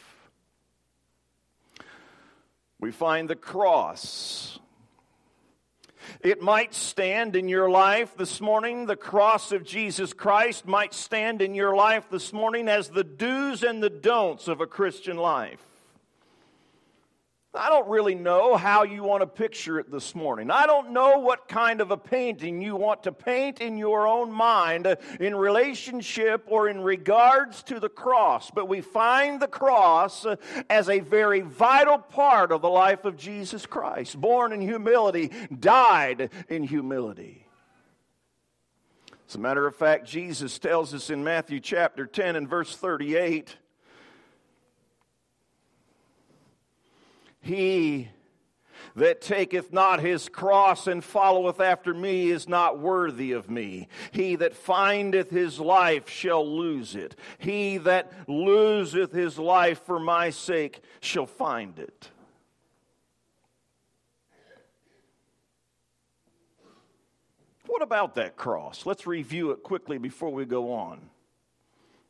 We 2.81 2.91
find 2.91 3.31
the 3.31 3.37
cross 3.37 4.59
it 6.21 6.43
might 6.43 6.75
stand 6.75 7.37
in 7.37 7.49
your 7.49 7.71
life 7.71 8.17
this 8.17 8.41
morning. 8.41 8.87
The 8.87 8.97
cross 8.97 9.53
of 9.53 9.65
Jesus 9.65 10.13
Christ 10.13 10.67
might 10.67 10.95
stand 10.95 11.41
in 11.41 11.55
your 11.55 11.77
life 11.77 12.11
this 12.11 12.33
morning 12.33 12.69
as 12.69 12.89
the 12.89 13.05
do's 13.05 13.63
and 13.63 13.81
the 13.81 13.89
don'ts 13.89 14.49
of 14.49 14.61
a 14.61 14.67
Christian 14.67 15.17
life. 15.17 15.65
I 17.55 17.69
don't 17.69 17.87
really 17.89 18.15
know 18.15 18.57
how 18.57 18.85
you 18.85 19.03
want 19.03 19.21
to 19.21 19.27
picture 19.27 19.79
it 19.79 19.91
this 19.91 20.15
morning. 20.15 20.51
I 20.51 20.65
don't 20.65 20.93
know 20.93 21.19
what 21.19 21.49
kind 21.49 21.83
of 21.83 21.91
a 21.91 21.99
painting 21.99 22.63
you 22.63 22.77
want 22.77 23.03
to 23.03 23.13
paint 23.13 23.61
in 23.61 23.77
your 23.77 24.07
own 24.09 24.33
mind 24.33 24.97
in 25.21 25.37
relationship 25.37 26.45
or 26.47 26.71
in 26.71 26.81
regards 26.81 27.63
to 27.65 27.79
the 27.79 27.91
cross, 27.91 28.51
but 28.51 28.69
we 28.69 28.81
find 28.81 29.39
the 29.39 29.49
cross 29.49 30.25
as 30.71 30.89
a 30.89 31.01
very 31.01 31.43
vital 31.43 31.99
part 31.99 32.53
of 32.53 32.63
the 32.63 32.71
life 32.71 33.05
of 33.05 33.19
Jesus 33.19 33.67
Christ. 33.67 34.19
Born 34.19 34.55
in 34.55 34.63
humility, 34.63 35.31
died 35.61 36.31
in 36.49 36.63
humility. 36.63 37.47
As 39.29 39.35
a 39.35 39.39
matter 39.39 39.67
of 39.67 39.77
fact, 39.77 40.07
Jesus 40.07 40.59
tells 40.59 40.95
us 40.95 41.11
in 41.11 41.23
Matthew 41.23 41.61
chapter 41.61 42.07
10 42.07 42.35
and 42.35 42.49
verse 42.49 42.75
38 42.77 43.57
He 47.43 48.09
that 48.95 49.21
taketh 49.21 49.73
not 49.73 50.01
his 50.01 50.29
cross 50.29 50.87
and 50.87 51.03
followeth 51.03 51.61
after 51.61 51.93
me 51.95 52.31
is 52.31 52.49
not 52.49 52.79
worthy 52.79 53.33
of 53.33 53.51
me. 53.51 53.89
He 54.11 54.37
that 54.37 54.55
findeth 54.55 55.31
his 55.31 55.59
life 55.59 56.09
shall 56.09 56.47
lose 56.47 56.95
it. 56.95 57.17
He 57.39 57.79
that 57.79 58.13
loseth 58.29 59.13
his 59.13 59.39
life 59.39 59.83
for 59.85 59.99
my 59.99 60.31
sake 60.31 60.83
shall 61.01 61.27
find 61.27 61.79
it. 61.79 62.11
What 67.67 67.83
about 67.83 68.17
that 68.17 68.37
cross? 68.37 68.85
Let's 68.85 69.07
review 69.07 69.51
it 69.53 69.63
quickly 69.63 69.97
before 69.97 70.31
we 70.31 70.45
go 70.45 70.73
on. 70.73 71.01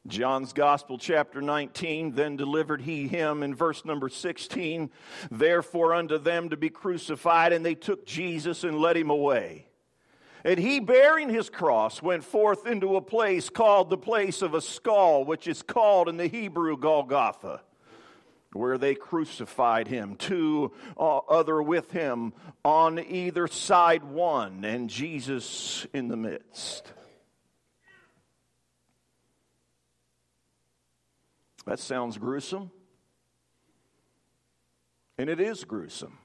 John's 0.06 0.52
Gospel, 0.52 0.98
chapter 0.98 1.40
19, 1.40 2.14
then 2.14 2.36
delivered 2.36 2.80
he 2.82 3.06
him 3.06 3.42
in 3.42 3.54
verse 3.54 3.84
number 3.84 4.08
16, 4.08 4.90
therefore 5.30 5.94
unto 5.94 6.18
them 6.18 6.48
to 6.48 6.56
be 6.56 6.70
crucified, 6.70 7.52
and 7.52 7.64
they 7.64 7.76
took 7.76 8.04
Jesus 8.04 8.64
and 8.64 8.78
led 8.78 8.96
him 8.96 9.10
away. 9.10 9.66
And 10.44 10.58
he, 10.58 10.80
bearing 10.80 11.30
his 11.30 11.48
cross, 11.48 12.02
went 12.02 12.24
forth 12.24 12.66
into 12.66 12.96
a 12.96 13.00
place 13.00 13.48
called 13.48 13.90
the 13.90 13.96
place 13.96 14.42
of 14.42 14.54
a 14.54 14.60
skull, 14.60 15.24
which 15.24 15.46
is 15.46 15.62
called 15.62 16.08
in 16.08 16.16
the 16.16 16.26
Hebrew 16.26 16.76
Golgotha, 16.76 17.60
where 18.52 18.78
they 18.78 18.96
crucified 18.96 19.86
him, 19.86 20.16
two 20.16 20.72
uh, 20.98 21.18
other 21.18 21.62
with 21.62 21.92
him 21.92 22.32
on 22.64 22.98
either 22.98 23.46
side 23.46 24.02
one, 24.02 24.64
and 24.64 24.90
Jesus 24.90 25.86
in 25.92 26.08
the 26.08 26.16
midst. 26.16 26.92
That 31.66 31.78
sounds 31.78 32.18
gruesome. 32.18 32.70
And 35.18 35.28
it 35.28 35.40
is 35.40 35.64
gruesome. 35.64 36.18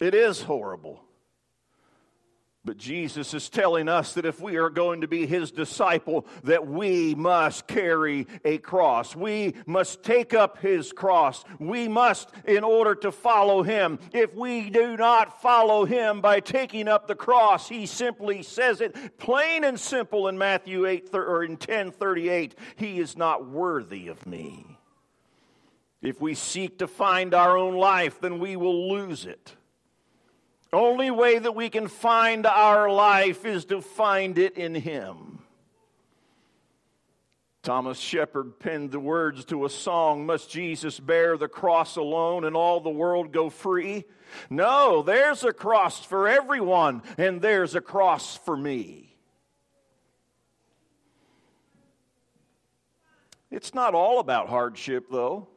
It 0.00 0.14
is 0.14 0.42
horrible. 0.42 1.02
But 2.66 2.78
Jesus 2.78 3.34
is 3.34 3.50
telling 3.50 3.90
us 3.90 4.14
that 4.14 4.24
if 4.24 4.40
we 4.40 4.56
are 4.56 4.70
going 4.70 5.02
to 5.02 5.08
be 5.08 5.26
his 5.26 5.50
disciple, 5.50 6.26
that 6.44 6.66
we 6.66 7.14
must 7.14 7.66
carry 7.66 8.26
a 8.42 8.56
cross. 8.56 9.14
We 9.14 9.54
must 9.66 10.02
take 10.02 10.32
up 10.32 10.62
his 10.62 10.90
cross. 10.90 11.44
We 11.58 11.88
must, 11.88 12.30
in 12.46 12.64
order 12.64 12.94
to 12.96 13.12
follow 13.12 13.62
him. 13.62 13.98
If 14.14 14.34
we 14.34 14.70
do 14.70 14.96
not 14.96 15.42
follow 15.42 15.84
him 15.84 16.22
by 16.22 16.40
taking 16.40 16.88
up 16.88 17.06
the 17.06 17.14
cross, 17.14 17.68
he 17.68 17.84
simply 17.84 18.42
says 18.42 18.80
it 18.80 19.18
plain 19.18 19.62
and 19.62 19.78
simple 19.78 20.26
in 20.28 20.38
Matthew 20.38 20.86
8 20.86 21.10
or 21.12 21.44
in 21.44 21.52
1038, 21.52 22.54
he 22.76 22.98
is 22.98 23.14
not 23.14 23.46
worthy 23.46 24.08
of 24.08 24.24
me. 24.24 24.78
If 26.00 26.18
we 26.18 26.34
seek 26.34 26.78
to 26.78 26.86
find 26.86 27.34
our 27.34 27.58
own 27.58 27.74
life, 27.74 28.20
then 28.20 28.38
we 28.38 28.56
will 28.56 28.88
lose 28.88 29.26
it. 29.26 29.54
Only 30.74 31.10
way 31.10 31.38
that 31.38 31.54
we 31.54 31.70
can 31.70 31.88
find 31.88 32.46
our 32.46 32.90
life 32.90 33.44
is 33.44 33.64
to 33.66 33.80
find 33.80 34.36
it 34.38 34.56
in 34.56 34.74
Him. 34.74 35.38
Thomas 37.62 37.98
Shepard 37.98 38.58
penned 38.58 38.90
the 38.90 39.00
words 39.00 39.46
to 39.46 39.64
a 39.64 39.70
song 39.70 40.26
Must 40.26 40.50
Jesus 40.50 41.00
bear 41.00 41.38
the 41.38 41.48
cross 41.48 41.96
alone 41.96 42.44
and 42.44 42.54
all 42.54 42.80
the 42.80 42.90
world 42.90 43.32
go 43.32 43.48
free? 43.48 44.04
No, 44.50 45.02
there's 45.02 45.44
a 45.44 45.52
cross 45.52 46.04
for 46.04 46.28
everyone, 46.28 47.02
and 47.16 47.40
there's 47.40 47.74
a 47.74 47.80
cross 47.80 48.36
for 48.36 48.56
me. 48.56 49.16
It's 53.50 53.72
not 53.72 53.94
all 53.94 54.18
about 54.18 54.48
hardship, 54.48 55.06
though. 55.10 55.48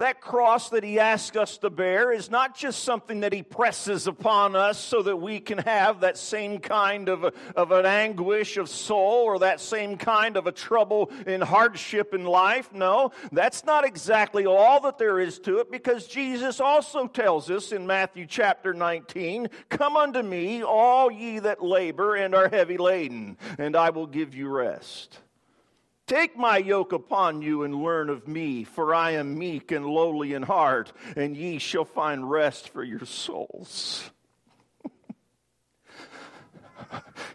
That 0.00 0.22
cross 0.22 0.70
that 0.70 0.82
he 0.82 0.98
asks 0.98 1.36
us 1.36 1.58
to 1.58 1.68
bear 1.68 2.10
is 2.10 2.30
not 2.30 2.56
just 2.56 2.84
something 2.84 3.20
that 3.20 3.34
he 3.34 3.42
presses 3.42 4.06
upon 4.06 4.56
us 4.56 4.78
so 4.78 5.02
that 5.02 5.18
we 5.18 5.40
can 5.40 5.58
have 5.58 6.00
that 6.00 6.16
same 6.16 6.58
kind 6.58 7.10
of, 7.10 7.34
of 7.54 7.70
an 7.70 7.84
anguish 7.84 8.56
of 8.56 8.70
soul 8.70 9.24
or 9.24 9.40
that 9.40 9.60
same 9.60 9.98
kind 9.98 10.38
of 10.38 10.46
a 10.46 10.52
trouble 10.52 11.10
and 11.26 11.42
hardship 11.42 12.14
in 12.14 12.24
life. 12.24 12.72
No, 12.72 13.12
that's 13.30 13.66
not 13.66 13.84
exactly 13.84 14.46
all 14.46 14.80
that 14.80 14.96
there 14.96 15.20
is 15.20 15.38
to 15.40 15.58
it 15.58 15.70
because 15.70 16.06
Jesus 16.06 16.60
also 16.60 17.06
tells 17.06 17.50
us 17.50 17.70
in 17.70 17.86
Matthew 17.86 18.24
chapter 18.24 18.72
19, 18.72 19.50
Come 19.68 19.98
unto 19.98 20.22
me, 20.22 20.62
all 20.62 21.10
ye 21.10 21.40
that 21.40 21.62
labor 21.62 22.14
and 22.16 22.34
are 22.34 22.48
heavy 22.48 22.78
laden, 22.78 23.36
and 23.58 23.76
I 23.76 23.90
will 23.90 24.06
give 24.06 24.34
you 24.34 24.48
rest. 24.48 25.18
Take 26.10 26.36
my 26.36 26.58
yoke 26.58 26.92
upon 26.92 27.40
you 27.40 27.62
and 27.62 27.72
learn 27.72 28.10
of 28.10 28.26
me, 28.26 28.64
for 28.64 28.92
I 28.92 29.12
am 29.12 29.38
meek 29.38 29.70
and 29.70 29.86
lowly 29.86 30.34
in 30.34 30.42
heart, 30.42 30.92
and 31.14 31.36
ye 31.36 31.58
shall 31.58 31.84
find 31.84 32.28
rest 32.28 32.70
for 32.70 32.82
your 32.82 33.04
souls. 33.04 34.10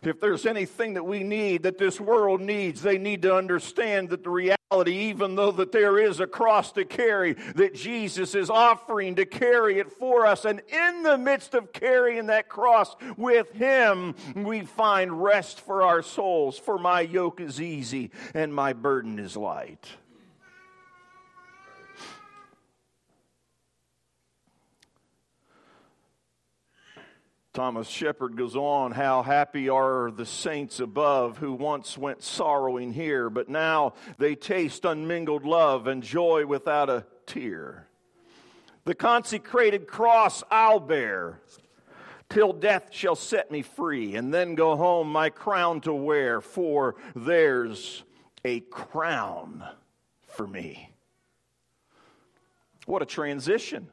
if 0.03 0.19
there's 0.19 0.45
anything 0.45 0.95
that 0.95 1.05
we 1.05 1.23
need, 1.23 1.63
that 1.63 1.77
this 1.77 2.01
world 2.01 2.41
needs, 2.41 2.81
they 2.81 2.97
need 2.97 3.21
to 3.21 3.33
understand 3.33 4.09
that 4.09 4.25
the 4.25 4.29
reality 4.29 4.54
even 4.87 5.35
though 5.35 5.51
that 5.51 5.71
there 5.71 5.99
is 5.99 6.19
a 6.19 6.27
cross 6.27 6.71
to 6.73 6.85
carry, 6.85 7.33
that 7.55 7.75
Jesus 7.75 8.35
is 8.35 8.49
offering 8.49 9.15
to 9.15 9.25
carry 9.25 9.79
it 9.79 9.91
for 9.91 10.25
us. 10.25 10.43
And 10.43 10.61
in 10.67 11.03
the 11.03 11.17
midst 11.17 11.53
of 11.53 11.71
carrying 11.71 12.27
that 12.27 12.49
cross 12.49 12.95
with 13.15 13.51
Him, 13.53 14.15
we 14.35 14.61
find 14.61 15.23
rest 15.23 15.61
for 15.61 15.83
our 15.83 16.01
souls. 16.01 16.57
For 16.57 16.77
my 16.77 17.01
yoke 17.01 17.39
is 17.39 17.61
easy 17.61 18.11
and 18.33 18.53
my 18.53 18.73
burden 18.73 19.19
is 19.19 19.37
light. 19.37 19.87
Thomas 27.55 27.87
Shepard 27.87 28.35
goes 28.35 28.57
on, 28.57 28.91
How 28.91 29.23
happy 29.23 29.69
are 29.69 30.11
the 30.11 30.25
saints 30.25 30.81
above 30.81 31.37
who 31.37 31.53
once 31.53 31.97
went 31.97 32.21
sorrowing 32.21 32.91
here, 32.91 33.29
but 33.29 33.47
now 33.47 33.93
they 34.17 34.35
taste 34.35 34.83
unmingled 34.83 35.45
love 35.45 35.87
and 35.87 36.03
joy 36.03 36.45
without 36.45 36.89
a 36.89 37.05
tear. 37.25 37.87
The 38.83 38.93
consecrated 38.93 39.87
cross 39.87 40.43
I'll 40.51 40.81
bear 40.81 41.39
till 42.27 42.51
death 42.51 42.89
shall 42.91 43.15
set 43.15 43.49
me 43.49 43.61
free, 43.61 44.15
and 44.17 44.33
then 44.33 44.55
go 44.55 44.75
home 44.75 45.09
my 45.09 45.29
crown 45.29 45.79
to 45.81 45.93
wear, 45.93 46.41
for 46.41 46.97
there's 47.15 48.03
a 48.43 48.59
crown 48.59 49.63
for 50.27 50.45
me. 50.45 50.91
What 52.85 53.01
a 53.01 53.05
transition. 53.05 53.87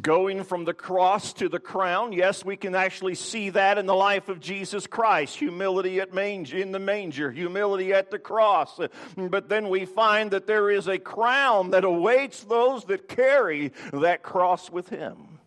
Going 0.00 0.44
from 0.44 0.64
the 0.64 0.74
cross 0.74 1.32
to 1.34 1.48
the 1.48 1.58
crown, 1.58 2.12
yes, 2.12 2.44
we 2.44 2.56
can 2.56 2.74
actually 2.74 3.14
see 3.14 3.50
that 3.50 3.78
in 3.78 3.86
the 3.86 3.94
life 3.94 4.28
of 4.28 4.40
Jesus 4.40 4.86
Christ. 4.86 5.36
Humility 5.36 6.00
at 6.00 6.14
manger, 6.14 6.58
in 6.58 6.72
the 6.72 6.78
manger, 6.78 7.30
humility 7.30 7.92
at 7.92 8.10
the 8.10 8.18
cross. 8.18 8.78
But 9.16 9.48
then 9.48 9.68
we 9.68 9.86
find 9.86 10.30
that 10.32 10.46
there 10.46 10.70
is 10.70 10.88
a 10.88 10.98
crown 10.98 11.70
that 11.70 11.84
awaits 11.84 12.44
those 12.44 12.84
that 12.84 13.08
carry 13.08 13.72
that 13.92 14.22
cross 14.22 14.70
with 14.70 14.88
him. 14.88 15.39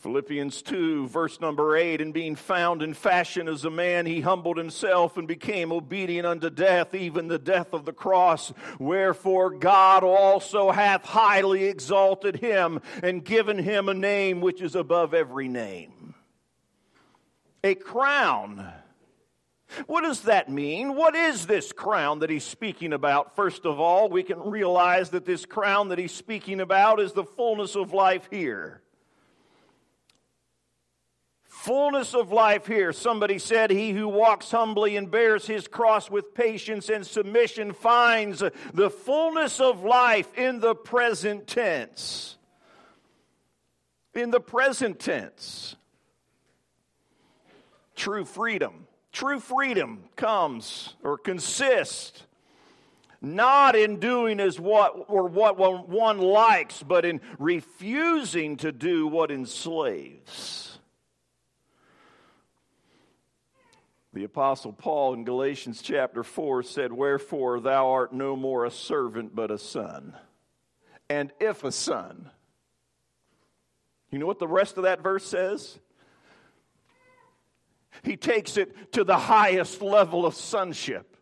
Philippians 0.00 0.62
2, 0.62 1.08
verse 1.08 1.42
number 1.42 1.76
8, 1.76 2.00
and 2.00 2.14
being 2.14 2.34
found 2.34 2.80
in 2.80 2.94
fashion 2.94 3.48
as 3.48 3.66
a 3.66 3.70
man, 3.70 4.06
he 4.06 4.22
humbled 4.22 4.56
himself 4.56 5.18
and 5.18 5.28
became 5.28 5.70
obedient 5.70 6.26
unto 6.26 6.48
death, 6.48 6.94
even 6.94 7.28
the 7.28 7.38
death 7.38 7.74
of 7.74 7.84
the 7.84 7.92
cross. 7.92 8.50
Wherefore 8.78 9.50
God 9.50 10.02
also 10.02 10.70
hath 10.70 11.04
highly 11.04 11.64
exalted 11.64 12.36
him 12.36 12.80
and 13.02 13.22
given 13.22 13.58
him 13.58 13.90
a 13.90 13.94
name 13.94 14.40
which 14.40 14.62
is 14.62 14.74
above 14.74 15.12
every 15.12 15.48
name. 15.48 16.14
A 17.62 17.74
crown. 17.74 18.72
What 19.86 20.00
does 20.00 20.22
that 20.22 20.48
mean? 20.48 20.96
What 20.96 21.14
is 21.14 21.46
this 21.46 21.72
crown 21.72 22.20
that 22.20 22.30
he's 22.30 22.42
speaking 22.42 22.94
about? 22.94 23.36
First 23.36 23.66
of 23.66 23.78
all, 23.78 24.08
we 24.08 24.22
can 24.22 24.40
realize 24.40 25.10
that 25.10 25.26
this 25.26 25.44
crown 25.44 25.88
that 25.90 25.98
he's 25.98 26.14
speaking 26.14 26.58
about 26.58 27.00
is 27.00 27.12
the 27.12 27.24
fullness 27.24 27.76
of 27.76 27.92
life 27.92 28.26
here 28.30 28.80
fullness 31.60 32.14
of 32.14 32.32
life 32.32 32.66
here. 32.66 32.92
Somebody 32.92 33.38
said, 33.38 33.70
He 33.70 33.90
who 33.92 34.08
walks 34.08 34.50
humbly 34.50 34.96
and 34.96 35.10
bears 35.10 35.46
his 35.46 35.68
cross 35.68 36.10
with 36.10 36.34
patience 36.34 36.88
and 36.88 37.06
submission 37.06 37.72
finds 37.72 38.42
the 38.72 38.90
fullness 38.90 39.60
of 39.60 39.84
life 39.84 40.36
in 40.38 40.60
the 40.60 40.74
present 40.74 41.46
tense. 41.46 42.36
In 44.14 44.30
the 44.30 44.40
present 44.40 44.98
tense. 44.98 45.76
True 47.94 48.24
freedom. 48.24 48.86
True 49.12 49.40
freedom 49.40 50.04
comes 50.16 50.94
or 51.02 51.18
consists 51.18 52.22
not 53.20 53.76
in 53.76 54.00
doing 54.00 54.40
as 54.40 54.58
what 54.58 55.04
or 55.08 55.26
what 55.26 55.58
one 55.58 56.18
likes, 56.18 56.82
but 56.82 57.04
in 57.04 57.20
refusing 57.38 58.56
to 58.58 58.72
do 58.72 59.06
what 59.06 59.30
enslaves. 59.30 60.69
The 64.12 64.24
Apostle 64.24 64.72
Paul 64.72 65.14
in 65.14 65.24
Galatians 65.24 65.82
chapter 65.82 66.24
4 66.24 66.64
said, 66.64 66.92
Wherefore 66.92 67.60
thou 67.60 67.90
art 67.90 68.12
no 68.12 68.34
more 68.34 68.64
a 68.64 68.70
servant, 68.70 69.36
but 69.36 69.52
a 69.52 69.58
son. 69.58 70.16
And 71.08 71.32
if 71.38 71.62
a 71.62 71.70
son. 71.70 72.30
You 74.10 74.18
know 74.18 74.26
what 74.26 74.40
the 74.40 74.48
rest 74.48 74.76
of 74.76 74.82
that 74.82 75.02
verse 75.02 75.24
says? 75.24 75.78
He 78.02 78.16
takes 78.16 78.56
it 78.56 78.92
to 78.92 79.04
the 79.04 79.16
highest 79.16 79.80
level 79.80 80.26
of 80.26 80.34
sonship 80.34 81.16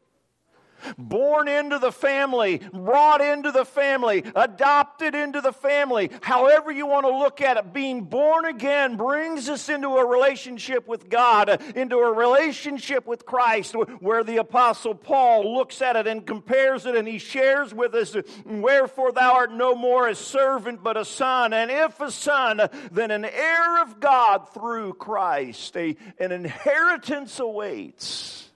born 0.97 1.49
into 1.49 1.79
the 1.79 1.93
family, 1.93 2.59
brought 2.73 3.21
into 3.21 3.53
the 3.53 3.65
family, 3.65 4.25
adopted 4.35 5.15
into 5.15 5.41
the 5.41 5.53
family. 5.53 6.11
However, 6.23 6.71
you 6.71 6.87
want 6.87 7.07
to 7.07 7.17
look 7.17 7.41
at 7.41 7.57
it, 7.57 7.73
being 7.73 8.05
born 8.05 8.45
again 8.45 8.97
brings 8.97 9.49
us 9.49 9.69
into 9.69 9.89
a 9.97 10.07
relationship 10.07 10.87
with 10.89 11.09
God, 11.09 11.61
into 11.77 11.97
a 11.97 12.13
relationship 12.13 13.07
with 13.07 13.27
Christ, 13.27 13.75
where 14.01 14.25
the 14.25 14.39
Apostle 14.39 14.95
Paul 14.95 15.55
looks 15.55 15.83
at 15.83 15.97
it 15.97 16.07
and 16.07 16.27
compares 16.27 16.87
it 16.87 16.97
and 16.97 17.07
he 17.07 17.19
shares 17.19 17.75
with 17.75 17.95
us, 17.95 18.17
Wherefore 18.45 19.13
thou 19.13 19.35
art 19.35 19.53
no 19.53 19.75
more 19.75 20.09
a 20.09 20.15
servant 20.15 20.83
but 20.83 20.97
a 20.97 21.05
son, 21.05 21.53
and 21.53 21.71
if 21.71 22.01
a 22.01 22.11
son, 22.11 22.61
then 22.91 23.11
an 23.11 23.25
heir 23.25 23.83
of 23.83 24.01
God 24.01 24.53
through 24.53 24.95
Christ. 24.95 25.77
A, 25.77 25.97
an 26.19 26.33
inheritance 26.33 27.39
awaits 27.41 28.48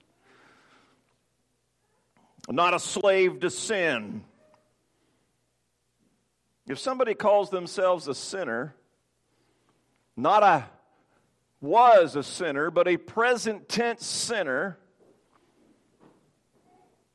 not 2.49 2.73
a 2.73 2.79
slave 2.79 3.39
to 3.41 3.49
sin. 3.49 4.23
If 6.67 6.79
somebody 6.79 7.13
calls 7.13 7.49
themselves 7.49 8.07
a 8.07 8.15
sinner, 8.15 8.75
not 10.15 10.43
a 10.43 10.65
was 11.61 12.17
a 12.17 12.23
sinner, 12.23 12.69
but 12.69 12.89
a 12.89 12.97
present 12.97 13.69
tense 13.69 14.05
sinner, 14.05 14.77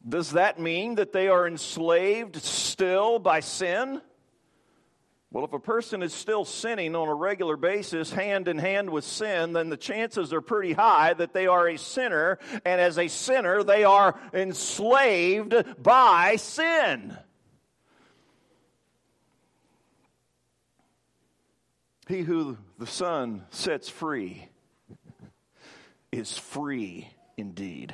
does 0.09 0.31
that 0.31 0.59
mean 0.59 0.95
that 0.95 1.12
they 1.12 1.29
are 1.29 1.47
enslaved 1.47 2.37
still 2.37 3.19
by 3.19 3.41
sin? 3.41 4.01
Well, 5.31 5.45
if 5.45 5.53
a 5.53 5.59
person 5.59 6.03
is 6.03 6.14
still 6.14 6.47
sinning 6.47 6.97
on 6.97 7.07
a 7.07 7.14
regular 7.14 7.59
basis, 7.59 8.11
hand 8.11 8.49
in 8.49 8.57
hand 8.57 8.88
with 8.88 9.05
sin, 9.05 9.53
then 9.53 9.69
the 9.69 9.77
chances 9.77 10.33
are 10.33 10.41
pretty 10.41 10.73
high 10.73 11.12
that 11.12 11.35
they 11.35 11.47
are 11.47 11.69
a 11.69 11.77
sinner, 11.77 12.38
and 12.64 12.81
as 12.81 12.99
a 12.99 13.09
sinner, 13.09 13.62
they 13.62 13.85
are 13.85 14.19
enslaved 14.33 15.55
by 15.83 16.37
sin. 16.37 17.14
He 22.09 22.23
who 22.23 22.57
the 22.79 22.87
Son 22.87 23.45
sets 23.51 23.91
free 23.91 24.49
is 26.11 26.38
free 26.38 27.11
indeed. 27.37 27.93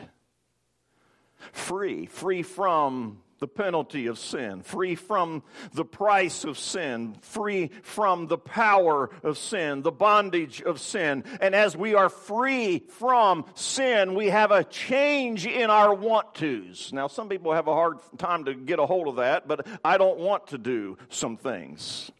Free, 1.51 2.07
free 2.07 2.45
from 2.45 3.24
the 3.39 3.49
penalty 3.49 4.07
of 4.07 4.19
sin, 4.19 4.63
free 4.63 4.95
from 4.95 5.43
the 5.73 5.85
price 5.85 6.45
of 6.45 6.59
sin, 6.59 7.17
free 7.21 7.71
from 7.83 8.27
the 8.27 8.39
power 8.39 9.11
of 9.23 9.39
sin, 9.39 9.83
the 9.83 9.93
bondage 9.93 10.63
of 10.63 10.81
sin. 10.81 11.25
And 11.41 11.55
as 11.55 11.77
we 11.77 11.95
are 11.95 12.09
free 12.09 12.85
from 12.89 13.45
sin, 13.55 14.15
we 14.15 14.29
have 14.29 14.51
a 14.51 14.65
change 14.65 15.47
in 15.47 15.71
our 15.71 15.95
want 15.95 16.35
tos. 16.35 16.93
Now, 16.93 17.09
some 17.09 17.29
people 17.29 17.53
have 17.53 17.69
a 17.69 17.75
hard 17.75 17.99
time 18.19 18.45
to 18.45 18.55
get 18.55 18.79
a 18.79 18.87
hold 18.87 19.09
of 19.09 19.17
that, 19.17 19.49
but 19.49 19.67
I 19.85 19.99
don't 19.99 20.19
want 20.19 20.49
to 20.49 20.59
do 20.59 20.97
some 21.09 21.37
things. 21.37 22.11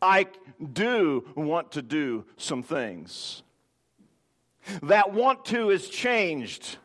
I 0.00 0.26
do 0.72 1.26
want 1.34 1.72
to 1.72 1.82
do 1.82 2.24
some 2.36 2.62
things. 2.62 3.42
That 4.82 5.12
want 5.12 5.46
to 5.46 5.70
is 5.70 5.88
changed 5.88 6.76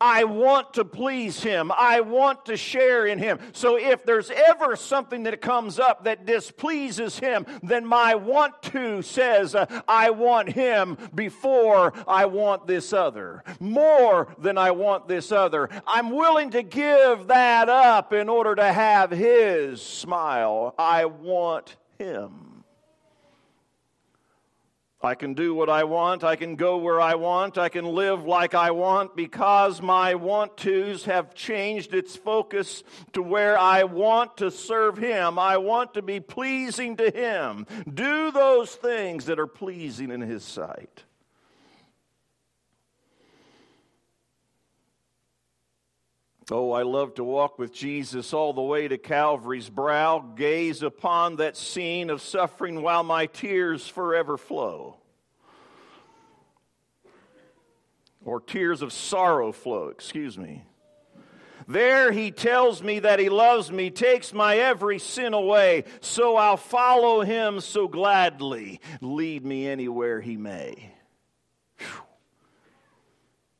I 0.00 0.24
want 0.24 0.74
to 0.74 0.84
please 0.84 1.42
him. 1.42 1.72
I 1.76 2.00
want 2.00 2.46
to 2.46 2.56
share 2.56 3.06
in 3.06 3.18
him. 3.18 3.38
So 3.52 3.76
if 3.76 4.04
there's 4.04 4.30
ever 4.30 4.76
something 4.76 5.24
that 5.24 5.40
comes 5.40 5.78
up 5.78 6.04
that 6.04 6.26
displeases 6.26 7.18
him, 7.18 7.46
then 7.62 7.84
my 7.86 8.14
want 8.14 8.62
to 8.64 9.02
says, 9.02 9.54
uh, 9.54 9.66
I 9.88 10.10
want 10.10 10.50
him 10.52 10.96
before 11.14 11.92
I 12.06 12.26
want 12.26 12.66
this 12.66 12.92
other. 12.92 13.42
More 13.58 14.34
than 14.38 14.58
I 14.58 14.70
want 14.70 15.08
this 15.08 15.32
other. 15.32 15.68
I'm 15.86 16.10
willing 16.10 16.50
to 16.50 16.62
give 16.62 17.28
that 17.28 17.68
up 17.68 18.12
in 18.12 18.28
order 18.28 18.54
to 18.54 18.72
have 18.72 19.10
his 19.10 19.82
smile. 19.82 20.74
I 20.78 21.04
want 21.06 21.76
him. 21.98 22.49
I 25.02 25.14
can 25.14 25.32
do 25.32 25.54
what 25.54 25.70
I 25.70 25.84
want. 25.84 26.24
I 26.24 26.36
can 26.36 26.56
go 26.56 26.76
where 26.76 27.00
I 27.00 27.14
want. 27.14 27.56
I 27.56 27.70
can 27.70 27.86
live 27.86 28.24
like 28.24 28.54
I 28.54 28.70
want 28.72 29.16
because 29.16 29.80
my 29.80 30.14
want 30.14 30.58
tos 30.58 31.06
have 31.06 31.34
changed 31.34 31.94
its 31.94 32.16
focus 32.16 32.82
to 33.14 33.22
where 33.22 33.58
I 33.58 33.84
want 33.84 34.36
to 34.38 34.50
serve 34.50 34.98
Him. 34.98 35.38
I 35.38 35.56
want 35.56 35.94
to 35.94 36.02
be 36.02 36.20
pleasing 36.20 36.98
to 36.98 37.10
Him. 37.10 37.66
Do 37.92 38.30
those 38.30 38.74
things 38.74 39.24
that 39.26 39.40
are 39.40 39.46
pleasing 39.46 40.10
in 40.10 40.20
His 40.20 40.44
sight. 40.44 41.04
Oh, 46.52 46.72
I 46.72 46.82
love 46.82 47.14
to 47.14 47.24
walk 47.24 47.58
with 47.58 47.72
Jesus 47.72 48.32
all 48.32 48.52
the 48.52 48.60
way 48.60 48.88
to 48.88 48.98
Calvary's 48.98 49.70
brow, 49.70 50.18
gaze 50.18 50.82
upon 50.82 51.36
that 51.36 51.56
scene 51.56 52.10
of 52.10 52.20
suffering 52.20 52.82
while 52.82 53.04
my 53.04 53.26
tears 53.26 53.86
forever 53.86 54.36
flow. 54.36 54.96
Or 58.24 58.40
tears 58.40 58.82
of 58.82 58.92
sorrow 58.92 59.52
flow, 59.52 59.88
excuse 59.88 60.36
me. 60.36 60.64
There 61.68 62.10
he 62.10 62.32
tells 62.32 62.82
me 62.82 62.98
that 62.98 63.20
he 63.20 63.28
loves 63.28 63.70
me, 63.70 63.90
takes 63.90 64.32
my 64.32 64.56
every 64.56 64.98
sin 64.98 65.34
away, 65.34 65.84
so 66.00 66.36
I'll 66.36 66.56
follow 66.56 67.20
him 67.20 67.60
so 67.60 67.86
gladly. 67.86 68.80
Lead 69.00 69.44
me 69.44 69.68
anywhere 69.68 70.20
he 70.20 70.36
may. 70.36 70.90
Whew. 71.78 72.02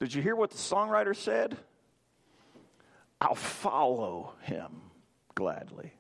Did 0.01 0.13
you 0.13 0.23
hear 0.23 0.35
what 0.35 0.51
the 0.51 0.57
songwriter 0.57 1.15
said? 1.15 1.57
I'll 3.21 3.35
follow 3.35 4.35
him 4.43 4.81
gladly. 5.35 5.93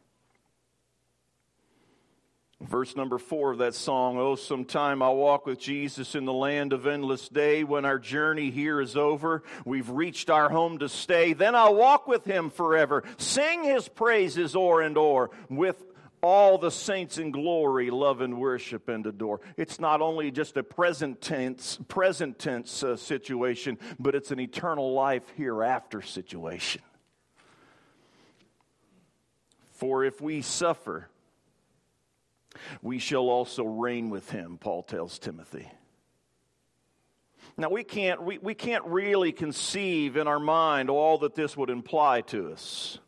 Verse 2.60 2.94
number 2.94 3.16
four 3.16 3.52
of 3.52 3.58
that 3.58 3.74
song, 3.74 4.18
Oh, 4.18 4.34
sometime 4.34 5.02
I'll 5.02 5.16
walk 5.16 5.46
with 5.46 5.58
Jesus 5.58 6.14
in 6.14 6.26
the 6.26 6.32
land 6.32 6.74
of 6.74 6.86
endless 6.86 7.26
day. 7.28 7.64
When 7.64 7.86
our 7.86 7.98
journey 7.98 8.50
here 8.50 8.82
is 8.82 8.96
over, 8.96 9.42
we've 9.64 9.88
reached 9.88 10.28
our 10.28 10.50
home 10.50 10.78
to 10.78 10.88
stay. 10.88 11.32
Then 11.32 11.54
I'll 11.54 11.74
walk 11.74 12.06
with 12.06 12.26
him 12.26 12.50
forever, 12.50 13.02
sing 13.16 13.64
his 13.64 13.88
praises 13.88 14.54
o'er 14.54 14.82
and 14.82 14.98
o'er 14.98 15.30
with 15.48 15.82
all 16.22 16.58
the 16.58 16.70
saints 16.70 17.16
in 17.16 17.30
glory 17.30 17.90
love 17.90 18.20
and 18.20 18.38
worship 18.38 18.90
and 18.90 19.06
adore. 19.06 19.40
It's 19.56 19.80
not 19.80 20.02
only 20.02 20.30
just 20.30 20.58
a 20.58 20.62
present 20.62 21.22
tense, 21.22 21.78
present 21.88 22.38
tense 22.38 22.82
uh, 22.82 22.96
situation, 22.96 23.78
but 23.98 24.14
it's 24.14 24.30
an 24.30 24.40
eternal 24.40 24.92
life 24.92 25.24
hereafter 25.34 26.02
situation. 26.02 26.82
For 29.80 30.04
if 30.04 30.20
we 30.20 30.42
suffer 30.42 31.08
we 32.82 32.98
shall 32.98 33.28
also 33.30 33.64
reign 33.64 34.10
with 34.10 34.30
him, 34.30 34.58
Paul 34.58 34.82
tells 34.82 35.18
Timothy. 35.18 35.70
Now, 37.56 37.70
we 37.70 37.84
can't, 37.84 38.22
we, 38.22 38.38
we 38.38 38.54
can't 38.54 38.84
really 38.84 39.32
conceive 39.32 40.16
in 40.16 40.26
our 40.28 40.38
mind 40.38 40.90
all 40.90 41.18
that 41.18 41.34
this 41.34 41.56
would 41.56 41.70
imply 41.70 42.20
to 42.22 42.52
us. 42.52 42.98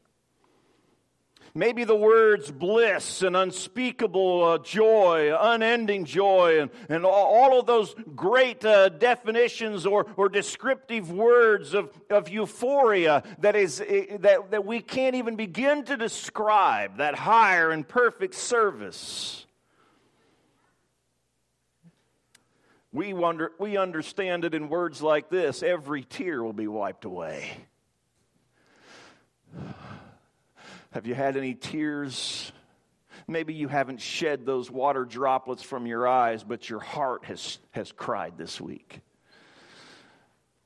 Maybe 1.54 1.84
the 1.84 1.94
words 1.94 2.50
bliss 2.50 3.20
and 3.20 3.36
unspeakable 3.36 4.44
uh, 4.44 4.58
joy, 4.58 5.36
unending 5.38 6.06
joy, 6.06 6.62
and, 6.62 6.70
and 6.88 7.04
all, 7.04 7.60
of 7.60 7.66
those 7.66 7.94
great 8.16 8.64
uh, 8.64 8.88
definitions 8.88 9.84
or, 9.84 10.06
or 10.16 10.30
descriptive 10.30 11.10
words 11.10 11.74
of, 11.74 11.90
of 12.08 12.30
euphoria 12.30 13.22
that, 13.40 13.54
is, 13.54 13.78
that, 13.78 14.50
that 14.50 14.64
we 14.64 14.80
can't 14.80 15.14
even 15.14 15.36
begin 15.36 15.84
to 15.84 15.98
describe, 15.98 16.96
that 16.96 17.14
higher 17.14 17.70
and 17.70 17.86
perfect 17.86 18.34
service. 18.34 19.44
We, 22.94 23.12
wonder, 23.12 23.52
we 23.58 23.76
understand 23.76 24.46
it 24.46 24.54
in 24.54 24.70
words 24.70 25.02
like 25.02 25.28
this 25.28 25.62
every 25.62 26.02
tear 26.04 26.42
will 26.42 26.54
be 26.54 26.66
wiped 26.66 27.04
away. 27.04 27.50
Have 30.92 31.06
you 31.06 31.14
had 31.14 31.38
any 31.38 31.54
tears? 31.54 32.52
Maybe 33.26 33.54
you 33.54 33.68
haven't 33.68 34.00
shed 34.00 34.44
those 34.44 34.70
water 34.70 35.06
droplets 35.06 35.62
from 35.62 35.86
your 35.86 36.06
eyes, 36.06 36.44
but 36.44 36.68
your 36.68 36.80
heart 36.80 37.24
has, 37.24 37.58
has 37.70 37.92
cried 37.92 38.36
this 38.36 38.60
week. 38.60 39.00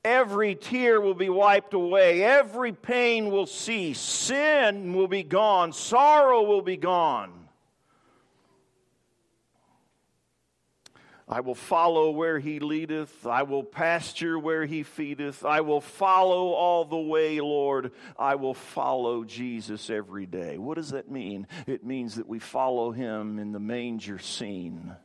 Every 0.03 0.55
tear 0.55 0.99
will 0.99 1.13
be 1.13 1.29
wiped 1.29 1.73
away. 1.73 2.23
Every 2.23 2.73
pain 2.73 3.31
will 3.31 3.45
cease. 3.45 3.99
Sin 3.99 4.93
will 4.93 5.07
be 5.07 5.23
gone. 5.23 5.71
Sorrow 5.71 6.43
will 6.43 6.61
be 6.61 6.77
gone. 6.77 7.46
I 11.29 11.41
will 11.41 11.55
follow 11.55 12.11
where 12.11 12.39
he 12.39 12.59
leadeth. 12.59 13.27
I 13.27 13.43
will 13.43 13.63
pasture 13.63 14.39
where 14.39 14.65
he 14.65 14.83
feedeth. 14.83 15.43
I 15.43 15.59
will 15.59 15.81
follow 15.81 16.53
all 16.53 16.85
the 16.85 16.95
way, 16.97 17.41
Lord. 17.41 17.91
I 18.17 18.35
will 18.35 18.53
follow 18.53 19.25
Jesus 19.25 19.89
every 19.89 20.25
day. 20.25 20.57
What 20.57 20.75
does 20.75 20.91
that 20.91 21.11
mean? 21.11 21.45
It 21.65 21.85
means 21.85 22.15
that 22.15 22.29
we 22.29 22.39
follow 22.39 22.91
him 22.91 23.39
in 23.39 23.51
the 23.51 23.59
manger 23.59 24.19
scene. 24.19 24.95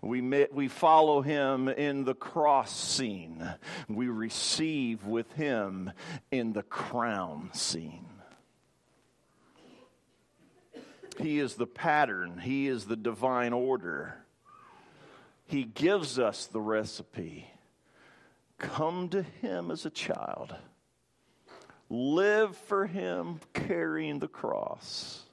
We, 0.00 0.22
met, 0.22 0.54
we 0.54 0.68
follow 0.68 1.20
him 1.20 1.68
in 1.68 2.04
the 2.04 2.14
cross 2.14 2.74
scene. 2.74 3.46
We 3.86 4.08
receive 4.08 5.04
with 5.04 5.30
him 5.32 5.92
in 6.30 6.54
the 6.54 6.62
crown 6.62 7.50
scene. 7.52 8.06
He 11.18 11.38
is 11.38 11.54
the 11.56 11.66
pattern, 11.66 12.38
he 12.38 12.66
is 12.66 12.86
the 12.86 12.96
divine 12.96 13.52
order. 13.52 14.16
He 15.50 15.64
gives 15.64 16.20
us 16.20 16.46
the 16.46 16.60
recipe. 16.60 17.50
Come 18.58 19.08
to 19.08 19.22
Him 19.22 19.72
as 19.72 19.84
a 19.84 19.90
child. 19.90 20.54
Live 21.88 22.56
for 22.56 22.86
Him 22.86 23.40
carrying 23.52 24.20
the 24.20 24.28
cross. 24.28 25.24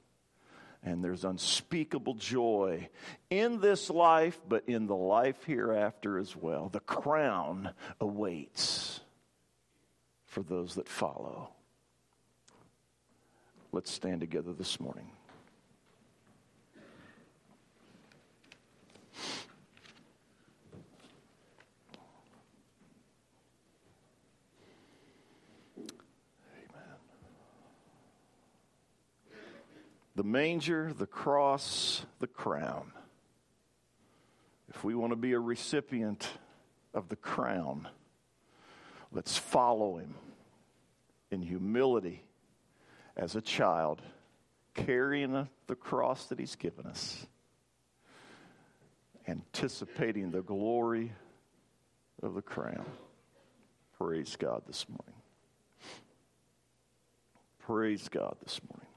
And 0.82 1.04
there's 1.04 1.24
unspeakable 1.24 2.14
joy 2.14 2.88
in 3.30 3.60
this 3.60 3.90
life, 3.90 4.40
but 4.48 4.64
in 4.66 4.88
the 4.88 4.96
life 4.96 5.44
hereafter 5.44 6.18
as 6.18 6.34
well. 6.34 6.68
The 6.68 6.80
crown 6.80 7.70
awaits 8.00 8.98
for 10.26 10.42
those 10.42 10.74
that 10.74 10.88
follow. 10.88 11.50
Let's 13.70 13.92
stand 13.92 14.20
together 14.20 14.52
this 14.52 14.80
morning. 14.80 15.12
The 30.18 30.24
manger, 30.24 30.92
the 30.92 31.06
cross, 31.06 32.04
the 32.18 32.26
crown. 32.26 32.90
If 34.68 34.82
we 34.82 34.96
want 34.96 35.12
to 35.12 35.16
be 35.16 35.32
a 35.32 35.38
recipient 35.38 36.28
of 36.92 37.08
the 37.08 37.14
crown, 37.14 37.86
let's 39.12 39.38
follow 39.38 39.98
him 39.98 40.16
in 41.30 41.40
humility 41.40 42.24
as 43.16 43.36
a 43.36 43.40
child, 43.40 44.02
carrying 44.74 45.46
the 45.68 45.76
cross 45.76 46.26
that 46.26 46.40
he's 46.40 46.56
given 46.56 46.86
us, 46.86 47.24
anticipating 49.28 50.32
the 50.32 50.42
glory 50.42 51.12
of 52.24 52.34
the 52.34 52.42
crown. 52.42 52.86
Praise 53.96 54.34
God 54.36 54.62
this 54.66 54.84
morning. 54.88 55.22
Praise 57.60 58.08
God 58.08 58.34
this 58.42 58.60
morning. 58.68 58.87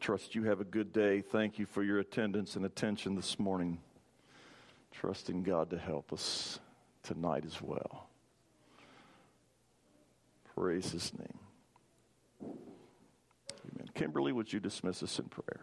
Trust 0.00 0.34
you 0.34 0.44
have 0.44 0.60
a 0.60 0.64
good 0.64 0.92
day. 0.92 1.20
Thank 1.22 1.58
you 1.58 1.66
for 1.66 1.82
your 1.82 1.98
attendance 1.98 2.56
and 2.56 2.64
attention 2.64 3.14
this 3.14 3.38
morning. 3.38 3.78
Trusting 4.92 5.42
God 5.42 5.70
to 5.70 5.78
help 5.78 6.12
us 6.12 6.60
tonight 7.02 7.44
as 7.46 7.60
well. 7.62 8.08
Praise 10.54 10.92
his 10.92 11.12
name. 11.18 11.38
Amen. 12.42 13.88
Kimberly, 13.94 14.32
would 14.32 14.52
you 14.52 14.60
dismiss 14.60 15.02
us 15.02 15.18
in 15.18 15.26
prayer? 15.26 15.60